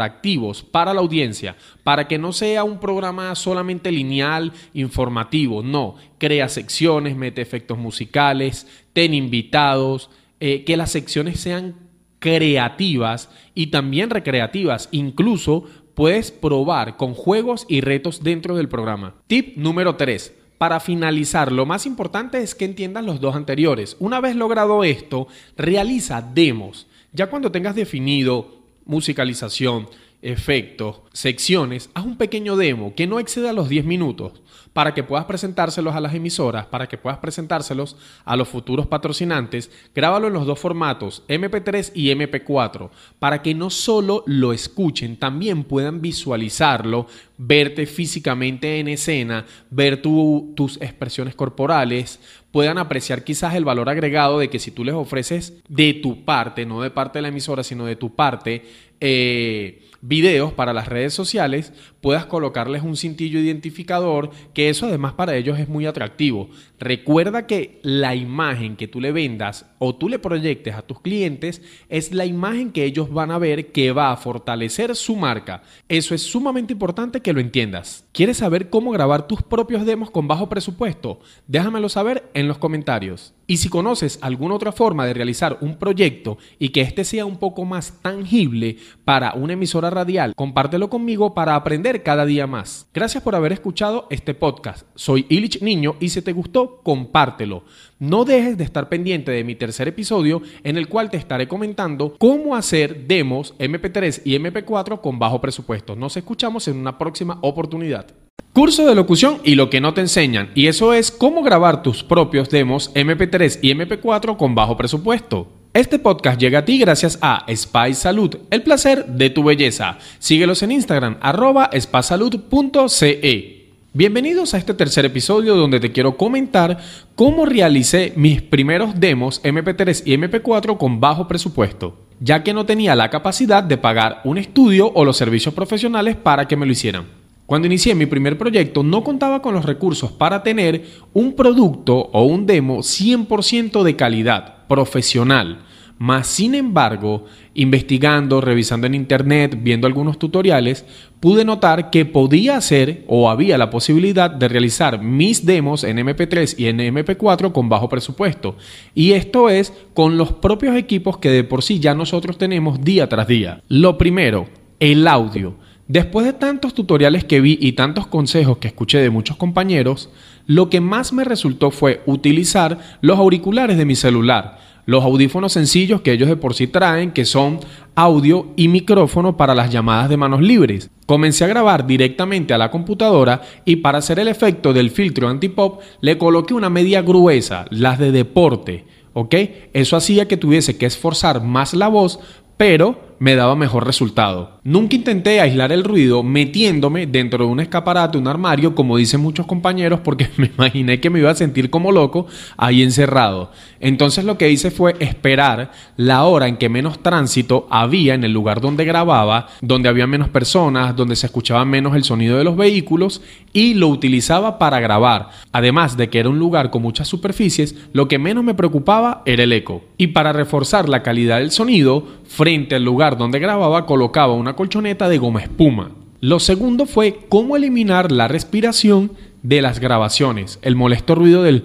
para 0.72 0.94
la 0.94 1.01
audiencia, 1.01 1.56
para 1.84 2.07
que 2.07 2.18
no 2.18 2.31
sea 2.34 2.63
un 2.63 2.80
programa 2.80 3.34
solamente 3.36 3.92
lineal, 3.92 4.54
informativo, 4.74 5.62
no, 5.62 5.96
crea 6.18 6.50
secciones, 6.50 7.16
mete 7.16 7.42
efectos 7.42 7.78
musicales, 7.78 8.68
ten 8.94 9.13
invitados, 9.13 10.10
eh, 10.40 10.63
que 10.63 10.78
las 10.78 10.92
secciones 10.92 11.40
sean 11.40 11.75
creativas 12.19 13.30
y 13.56 13.68
también 13.68 14.10
recreativas. 14.10 14.90
Incluso 14.92 15.66
puedes 15.96 16.31
probar 16.31 16.98
con 16.98 17.13
juegos 17.13 17.66
y 17.68 17.81
retos 17.81 18.24
dentro 18.24 18.56
del 18.56 18.69
programa. 18.69 19.16
Tip 19.28 19.57
número 19.57 19.95
3. 19.95 20.34
Para 20.57 20.81
finalizar, 20.81 21.54
lo 21.54 21.66
más 21.66 21.86
importante 21.86 22.42
es 22.42 22.54
que 22.54 22.66
entiendas 22.66 23.06
los 23.06 23.22
dos 23.22 23.36
anteriores. 23.36 23.95
Una 24.00 24.19
vez 24.19 24.36
logrado 24.36 24.84
esto, 24.84 25.28
realiza 25.56 26.22
demos. 26.22 26.88
Ya 27.13 27.28
cuando 27.28 27.52
tengas 27.52 27.75
definido 27.75 28.59
musicalización, 28.90 29.88
efectos, 30.24 31.02
secciones, 31.14 31.92
haz 31.94 32.06
un 32.06 32.18
pequeño 32.18 32.58
demo 32.58 32.96
que 32.96 33.06
no 33.06 33.20
exceda 33.20 33.54
los 33.54 33.70
10 33.70 33.86
minutos 33.86 34.42
para 34.74 34.94
que 34.94 35.04
puedas 35.04 35.25
presentárselos 35.25 35.95
a 35.95 36.01
las 36.01 36.13
emisoras, 36.13 36.66
para 36.66 36.88
que 36.88 36.98
puedas 36.98 37.19
presentárselos 37.19 37.98
a 38.25 38.36
los 38.36 38.48
futuros 38.48 38.88
patrocinantes. 38.88 39.71
Grábalo 39.94 40.27
en 40.27 40.33
los 40.33 40.45
dos 40.45 40.60
formatos, 40.60 41.24
MP3 41.27 41.92
y 41.95 42.10
MP4, 42.10 42.89
para 43.19 43.42
que 43.42 43.54
no 43.54 43.69
solo 43.69 44.24
lo 44.25 44.54
escuchen, 44.54 45.18
también 45.18 45.63
puedan 45.63 46.01
visualizarlo, 46.01 47.07
verte 47.38 47.86
físicamente 47.86 48.80
en 48.80 48.89
escena, 48.89 49.45
ver 49.69 50.01
tus 50.01 50.77
expresiones 50.81 51.36
corporales, 51.36 52.19
puedan 52.52 52.78
apreciar 52.78 53.23
quizás 53.23 53.56
el 53.56 53.66
valor 53.66 53.90
agregado 53.90 54.40
de 54.40 54.49
que 54.49 54.59
si 54.59 54.71
tú 54.71 54.83
les 54.83 54.95
ofreces 54.95 55.61
de 55.68 55.94
tu 55.94 56.26
parte, 56.26 56.66
no 56.66 56.81
de 56.81 56.92
parte 56.92 57.19
de 57.19 57.23
la 57.23 57.28
emisora, 57.30 57.64
sino 57.64 57.85
de 57.85 57.95
tu 57.95 58.16
parte, 58.16 58.66
eh, 58.99 59.85
videos 60.02 60.54
para 60.54 60.73
las 60.73 60.88
redes 60.88 61.14
sociales, 61.14 61.73
puedas 62.02 62.26
colocarles 62.26 62.83
un 62.83 62.95
cintillo 62.95 63.40
identificador, 63.40 64.31
eso 64.68 64.87
además 64.87 65.13
para 65.13 65.35
ellos 65.35 65.57
es 65.59 65.69
muy 65.69 65.85
atractivo. 65.85 66.49
Recuerda 66.80 67.47
que 67.47 67.80
la 67.83 68.16
imagen 68.16 68.75
que 68.75 68.87
tú 68.87 68.99
le 68.99 69.11
vendas 69.11 69.66
o 69.78 69.95
tú 69.95 70.09
le 70.09 70.19
proyectes 70.19 70.75
a 70.75 70.81
tus 70.81 70.99
clientes 70.99 71.61
es 71.87 72.11
la 72.13 72.25
imagen 72.25 72.71
que 72.71 72.83
ellos 72.83 73.13
van 73.13 73.31
a 73.31 73.37
ver 73.37 73.71
que 73.71 73.92
va 73.92 74.11
a 74.11 74.18
fortalecer 74.18 74.95
su 74.95 75.16
marca. 75.16 75.63
Eso 75.87 76.13
es 76.13 76.23
sumamente 76.23 76.73
importante 76.73 77.21
que 77.21 77.31
lo 77.31 77.39
entiendas. 77.39 78.06
¿Quieres 78.11 78.37
saber 78.37 78.69
cómo 78.69 78.92
grabar 78.92 79.28
tus 79.28 79.44
propios 79.44 79.85
demos 79.85 80.11
con 80.11 80.28
bajo 80.28 80.49
presupuesto? 80.49 81.21
Déjamelo 81.47 81.87
saber 81.87 82.30
en 82.33 82.47
los 82.47 82.57
comentarios. 82.57 83.33
Y 83.50 83.58
si 83.58 83.68
conoces 83.68 84.20
alguna 84.22 84.54
otra 84.54 84.72
forma 84.72 85.08
de 85.08 85.16
realizar 85.16 85.58
un 85.62 85.80
proyecto 85.80 86.38
y 86.60 86.70
que 86.70 86.82
este 86.82 87.04
sea 87.04 87.26
un 87.26 87.38
poco 87.38 87.66
más 87.66 88.00
tangible 88.04 88.78
para 89.04 89.34
una 89.34 89.54
emisora 89.54 89.90
radial, 89.90 90.36
compártelo 90.36 90.88
conmigo 90.92 91.34
para 91.34 91.56
aprender 91.56 92.04
cada 92.04 92.28
día 92.28 92.46
más. 92.46 92.88
Gracias 92.94 93.24
por 93.24 93.34
haber 93.34 93.52
escuchado 93.52 94.06
este 94.12 94.36
podcast. 94.36 94.86
Soy 94.94 95.26
Illich 95.30 95.64
Niño 95.64 95.96
y 96.00 96.10
si 96.10 96.22
te 96.22 96.32
gustó, 96.32 96.82
compártelo. 96.84 97.64
No 97.98 98.24
dejes 98.24 98.56
de 98.56 98.66
estar 98.66 98.88
pendiente 98.88 99.32
de 99.32 99.44
mi 99.44 99.56
tercer 99.56 99.88
episodio 99.88 100.44
en 100.64 100.78
el 100.78 100.88
cual 100.88 101.10
te 101.10 101.18
estaré 101.18 101.48
comentando 101.48 102.18
cómo 102.20 102.56
hacer 102.56 103.08
demos 103.08 103.58
MP3 103.58 104.22
y 104.26 104.38
MP4 104.38 105.02
con 105.02 105.18
bajo 105.18 105.42
presupuesto. 105.42 105.96
Nos 105.96 106.16
escuchamos 106.18 106.68
en 106.68 106.78
una 106.78 107.00
próxima 107.00 107.40
oportunidad. 107.42 108.29
Curso 108.60 108.86
de 108.86 108.94
locución 108.94 109.38
y 109.46 109.56
lo 109.56 109.69
que 109.69 109.80
no 109.80 109.94
te 109.94 110.02
enseñan, 110.02 110.50
y 110.54 110.68
eso 110.68 110.94
es 110.94 111.12
cómo 111.12 111.44
grabar 111.44 111.81
tus 111.81 112.04
propios 112.04 112.50
demos 112.50 112.94
MP3 112.94 113.60
y 113.62 113.74
MP4 113.74 114.36
con 114.36 114.54
bajo 114.54 114.76
presupuesto. 114.76 115.48
Este 115.74 115.98
podcast 115.98 116.42
llega 116.42 116.60
a 116.60 116.66
ti 116.66 116.78
gracias 116.78 117.19
a 117.22 117.46
Spy 117.50 117.94
Salud, 117.94 118.36
el 118.50 118.62
placer 118.62 119.06
de 119.06 119.30
tu 119.30 119.44
belleza. 119.44 119.98
Síguelos 120.19 120.62
en 120.62 120.74
Instagram, 120.74 121.18
arroba 121.22 121.69
spasalud.ce. 121.74 123.60
Bienvenidos 123.94 124.54
a 124.54 124.58
este 124.58 124.74
tercer 124.74 125.06
episodio 125.06 125.56
donde 125.56 125.80
te 125.80 125.94
quiero 125.94 126.18
comentar 126.18 126.80
cómo 127.16 127.46
realicé 127.46 128.12
mis 128.18 128.42
primeros 128.42 129.00
demos 129.00 129.42
MP3 129.44 130.04
y 130.06 130.18
MP4 130.18 130.78
con 130.78 131.00
bajo 131.00 131.30
presupuesto, 131.30 131.98
ya 132.19 132.44
que 132.44 132.54
no 132.54 132.66
tenía 132.66 132.94
la 132.96 133.10
capacidad 133.10 133.64
de 133.64 133.78
pagar 133.78 134.19
un 134.26 134.38
estudio 134.38 134.92
o 134.94 135.06
los 135.06 135.16
servicios 135.16 135.54
profesionales 135.54 136.18
para 136.18 136.46
que 136.46 136.58
me 136.58 136.66
lo 136.66 136.74
hicieran. 136.74 137.19
Cuando 137.50 137.66
inicié 137.66 137.96
mi 137.96 138.06
primer 138.06 138.38
proyecto 138.38 138.84
no 138.84 139.04
contaba 139.04 139.42
con 139.42 139.56
los 139.56 139.66
recursos 139.66 140.12
para 140.12 140.44
tener 140.44 140.86
un 141.14 141.34
producto 141.34 141.96
o 141.96 142.22
un 142.26 142.46
demo 142.46 142.84
100% 142.84 143.82
de 143.82 143.96
calidad 143.96 144.68
profesional. 144.68 145.64
Más 145.98 146.28
sin 146.28 146.54
embargo, 146.54 147.26
investigando, 147.56 148.40
revisando 148.40 148.86
en 148.86 148.94
internet, 148.94 149.58
viendo 149.64 149.88
algunos 149.88 150.20
tutoriales, 150.20 150.86
pude 151.20 151.44
notar 151.44 151.90
que 151.90 152.06
podía 152.06 152.56
hacer 152.56 153.04
o 153.08 153.32
había 153.32 153.58
la 153.58 153.72
posibilidad 153.72 154.30
de 154.30 154.48
realizar 154.48 155.02
mis 155.02 155.44
demos 155.44 155.84
en 155.84 155.98
MP3 155.98 156.54
y 156.56 156.68
en 156.68 156.78
MP4 156.78 157.52
con 157.52 157.68
bajo 157.68 157.90
presupuesto. 157.90 158.58
Y 158.94 159.14
esto 159.14 159.50
es 159.50 159.74
con 159.96 160.20
los 160.20 160.34
propios 160.34 160.76
equipos 160.76 161.18
que 161.18 161.32
de 161.32 161.44
por 161.44 161.64
sí 161.64 161.80
ya 161.80 161.96
nosotros 161.96 162.38
tenemos 162.38 162.80
día 162.80 163.10
tras 163.10 163.28
día. 163.28 163.64
Lo 163.70 163.98
primero, 163.98 164.46
el 164.80 165.08
audio. 165.08 165.56
Después 165.90 166.26
de 166.26 166.34
tantos 166.34 166.74
tutoriales 166.74 167.26
que 167.26 167.42
vi 167.42 167.58
y 167.60 167.74
tantos 167.74 168.08
consejos 168.08 168.60
que 168.60 168.68
escuché 168.68 169.00
de 169.00 169.10
muchos 169.10 169.36
compañeros, 169.36 170.10
lo 170.46 170.69
que 170.69 170.80
más 170.80 171.12
me 171.12 171.26
resultó 171.26 171.72
fue 171.72 172.04
utilizar 172.06 172.78
los 173.02 173.19
auriculares 173.19 173.76
de 173.76 173.86
mi 173.86 173.96
celular 173.96 174.60
los 174.90 175.04
audífonos 175.04 175.54
sencillos 175.54 176.02
que 176.02 176.12
ellos 176.12 176.30
de 176.30 176.36
por 176.36 176.56
sí 176.56 176.66
traen, 176.66 177.12
que 177.12 177.24
son 177.24 177.60
audio 177.94 178.48
y 178.56 178.69
micrófono 178.69 179.38
para 179.38 179.54
las 179.54 179.69
llamadas 179.69 180.10
de 180.10 180.18
manos 180.18 180.42
libres. 180.42 180.90
Comencé 181.06 181.44
a 181.46 181.48
grabar 181.48 181.86
directamente 181.86 182.56
a 182.56 182.58
la 182.58 182.72
computadora 182.72 183.44
y 183.66 183.76
para 183.76 184.00
hacer 184.00 184.18
el 184.18 184.28
efecto 184.28 184.74
del 184.74 184.90
filtro 184.90 185.28
antipop 185.28 185.81
le 186.02 186.18
coloqué 186.18 186.56
una 186.56 186.72
media 186.72 187.04
gruesa, 187.04 187.66
las 187.69 188.00
de 188.00 188.12
deporte. 188.12 188.86
¿Ok? 189.14 189.36
Eso 189.74 189.96
hacía 189.96 190.28
que 190.28 190.38
tuviese 190.38 190.80
que 190.80 190.88
esforzar 190.88 191.44
más 191.44 191.76
la 191.76 191.88
voz, 191.88 192.19
pero 192.58 193.08
me 193.19 193.35
daba 193.35 193.56
mejor 193.56 193.85
resultado. 193.85 194.59
Nunca 194.64 194.95
intenté 194.95 195.42
aislar 195.42 195.71
el 195.71 195.83
ruido 195.83 196.23
metiéndome 196.23 197.06
dentro 197.06 197.45
de 197.45 197.52
un 197.52 197.59
escaparate, 197.59 198.18
un 198.18 198.28
armario, 198.28 198.76
como 198.76 198.97
dicen 198.97 199.21
muchos 199.21 199.45
compañeros, 199.45 199.99
porque 200.04 200.30
me 200.38 200.47
imaginé 200.47 200.99
que 200.99 201.09
me 201.09 201.19
iba 201.19 201.30
a 201.30 201.35
sentir 201.35 201.69
como 201.69 201.92
loco 201.92 202.28
ahí 202.57 202.81
encerrado. 202.81 203.52
Entonces 203.80 204.26
lo 204.26 204.38
que 204.38 204.49
hice 204.49 204.71
fue 204.71 204.95
esperar 204.99 205.71
la 205.97 206.23
hora 206.23 206.47
en 206.47 206.57
que 206.57 206.69
menos 206.69 207.02
tránsito 207.02 207.68
había 207.69 208.14
en 208.14 208.23
el 208.23 208.33
lugar 208.33 208.61
donde 208.61 208.85
grababa, 208.85 209.47
donde 209.61 209.90
había 209.90 210.07
menos 210.07 210.30
personas, 210.30 210.95
donde 210.95 211.16
se 211.16 211.28
escuchaba 211.28 211.66
menos 211.66 211.95
el 211.95 212.04
sonido 212.04 212.38
de 212.38 212.44
los 212.44 212.57
vehículos 212.57 213.21
y 213.54 213.73
lo 213.73 213.88
utilizaba 213.88 214.59
para 214.59 214.80
grabar. 214.80 215.30
Además 215.52 215.97
de 215.97 216.09
que 216.09 216.19
era 216.19 216.30
un 216.30 216.40
lugar 216.40 216.69
con 216.69 216.81
muchas 216.81 217.07
superficies, 217.07 217.76
lo 217.94 218.07
que 218.07 218.19
menos 218.19 218.44
me 218.44 218.54
preocupaba 218.54 219.23
era 219.26 219.44
el 219.44 219.54
eco. 219.54 219.83
Y 219.97 220.07
para 220.07 220.33
reforzar 220.33 220.90
la 220.90 221.04
calidad 221.04 221.40
del 221.40 221.52
sonido, 221.52 222.06
frente 222.28 222.76
al 222.76 222.83
lugar 222.83 223.08
donde 223.18 223.39
grababa 223.39 223.85
colocaba 223.85 224.33
una 224.33 224.56
colchoneta 224.56 225.09
de 225.09 225.18
goma 225.18 225.42
espuma. 225.42 225.92
Lo 226.21 226.39
segundo 226.39 226.85
fue 226.85 227.19
cómo 227.30 227.56
eliminar 227.56 228.11
la 228.11 228.28
respiración 228.28 229.11
de 229.42 229.61
las 229.61 229.80
grabaciones, 229.80 230.59
el 230.61 230.75
molesto 230.75 231.16
ruido 231.16 231.44
del... 231.44 231.63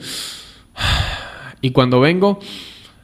Y 1.60 1.70
cuando 1.70 2.00
vengo... 2.00 2.38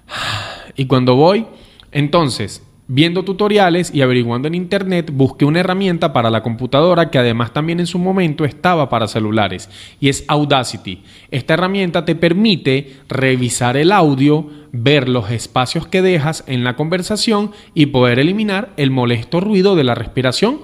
Y 0.76 0.86
cuando 0.86 1.16
voy... 1.16 1.46
Entonces, 1.92 2.62
Viendo 2.92 3.22
tutoriales 3.22 3.94
y 3.94 4.02
averiguando 4.02 4.48
en 4.48 4.56
internet, 4.56 5.12
busqué 5.12 5.44
una 5.44 5.60
herramienta 5.60 6.12
para 6.12 6.28
la 6.28 6.42
computadora 6.42 7.08
que 7.08 7.18
además 7.18 7.52
también 7.52 7.78
en 7.78 7.86
su 7.86 8.00
momento 8.00 8.44
estaba 8.44 8.88
para 8.88 9.06
celulares 9.06 9.70
y 10.00 10.08
es 10.08 10.24
Audacity. 10.26 11.04
Esta 11.30 11.54
herramienta 11.54 12.04
te 12.04 12.16
permite 12.16 12.96
revisar 13.08 13.76
el 13.76 13.92
audio, 13.92 14.50
ver 14.72 15.08
los 15.08 15.30
espacios 15.30 15.86
que 15.86 16.02
dejas 16.02 16.42
en 16.48 16.64
la 16.64 16.74
conversación 16.74 17.52
y 17.74 17.86
poder 17.86 18.18
eliminar 18.18 18.70
el 18.76 18.90
molesto 18.90 19.38
ruido 19.38 19.76
de 19.76 19.84
la 19.84 19.94
respiración 19.94 20.58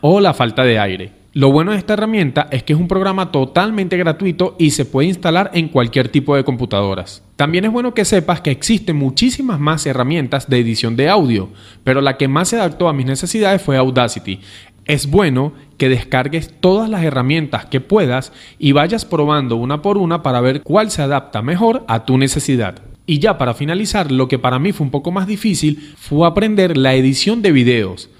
o 0.00 0.20
la 0.20 0.34
falta 0.34 0.62
de 0.62 0.78
aire. 0.78 1.21
Lo 1.34 1.50
bueno 1.50 1.72
de 1.72 1.78
esta 1.78 1.94
herramienta 1.94 2.48
es 2.50 2.62
que 2.62 2.74
es 2.74 2.78
un 2.78 2.88
programa 2.88 3.32
totalmente 3.32 3.96
gratuito 3.96 4.54
y 4.58 4.72
se 4.72 4.84
puede 4.84 5.08
instalar 5.08 5.50
en 5.54 5.68
cualquier 5.68 6.10
tipo 6.10 6.36
de 6.36 6.44
computadoras. 6.44 7.22
También 7.36 7.64
es 7.64 7.72
bueno 7.72 7.94
que 7.94 8.04
sepas 8.04 8.42
que 8.42 8.50
existen 8.50 8.96
muchísimas 8.96 9.58
más 9.58 9.86
herramientas 9.86 10.50
de 10.50 10.58
edición 10.58 10.94
de 10.94 11.08
audio, 11.08 11.48
pero 11.84 12.02
la 12.02 12.18
que 12.18 12.28
más 12.28 12.50
se 12.50 12.56
adaptó 12.56 12.86
a 12.86 12.92
mis 12.92 13.06
necesidades 13.06 13.62
fue 13.62 13.78
Audacity. 13.78 14.40
Es 14.84 15.08
bueno 15.08 15.54
que 15.78 15.88
descargues 15.88 16.52
todas 16.60 16.90
las 16.90 17.02
herramientas 17.02 17.64
que 17.64 17.80
puedas 17.80 18.34
y 18.58 18.72
vayas 18.72 19.06
probando 19.06 19.56
una 19.56 19.80
por 19.80 19.96
una 19.96 20.22
para 20.22 20.42
ver 20.42 20.60
cuál 20.60 20.90
se 20.90 21.00
adapta 21.00 21.40
mejor 21.40 21.82
a 21.88 22.04
tu 22.04 22.18
necesidad. 22.18 22.82
Y 23.06 23.20
ya 23.20 23.38
para 23.38 23.54
finalizar, 23.54 24.12
lo 24.12 24.28
que 24.28 24.38
para 24.38 24.58
mí 24.58 24.72
fue 24.72 24.84
un 24.84 24.90
poco 24.90 25.10
más 25.10 25.26
difícil 25.26 25.94
fue 25.96 26.28
aprender 26.28 26.76
la 26.76 26.94
edición 26.94 27.40
de 27.40 27.52
videos 27.52 28.10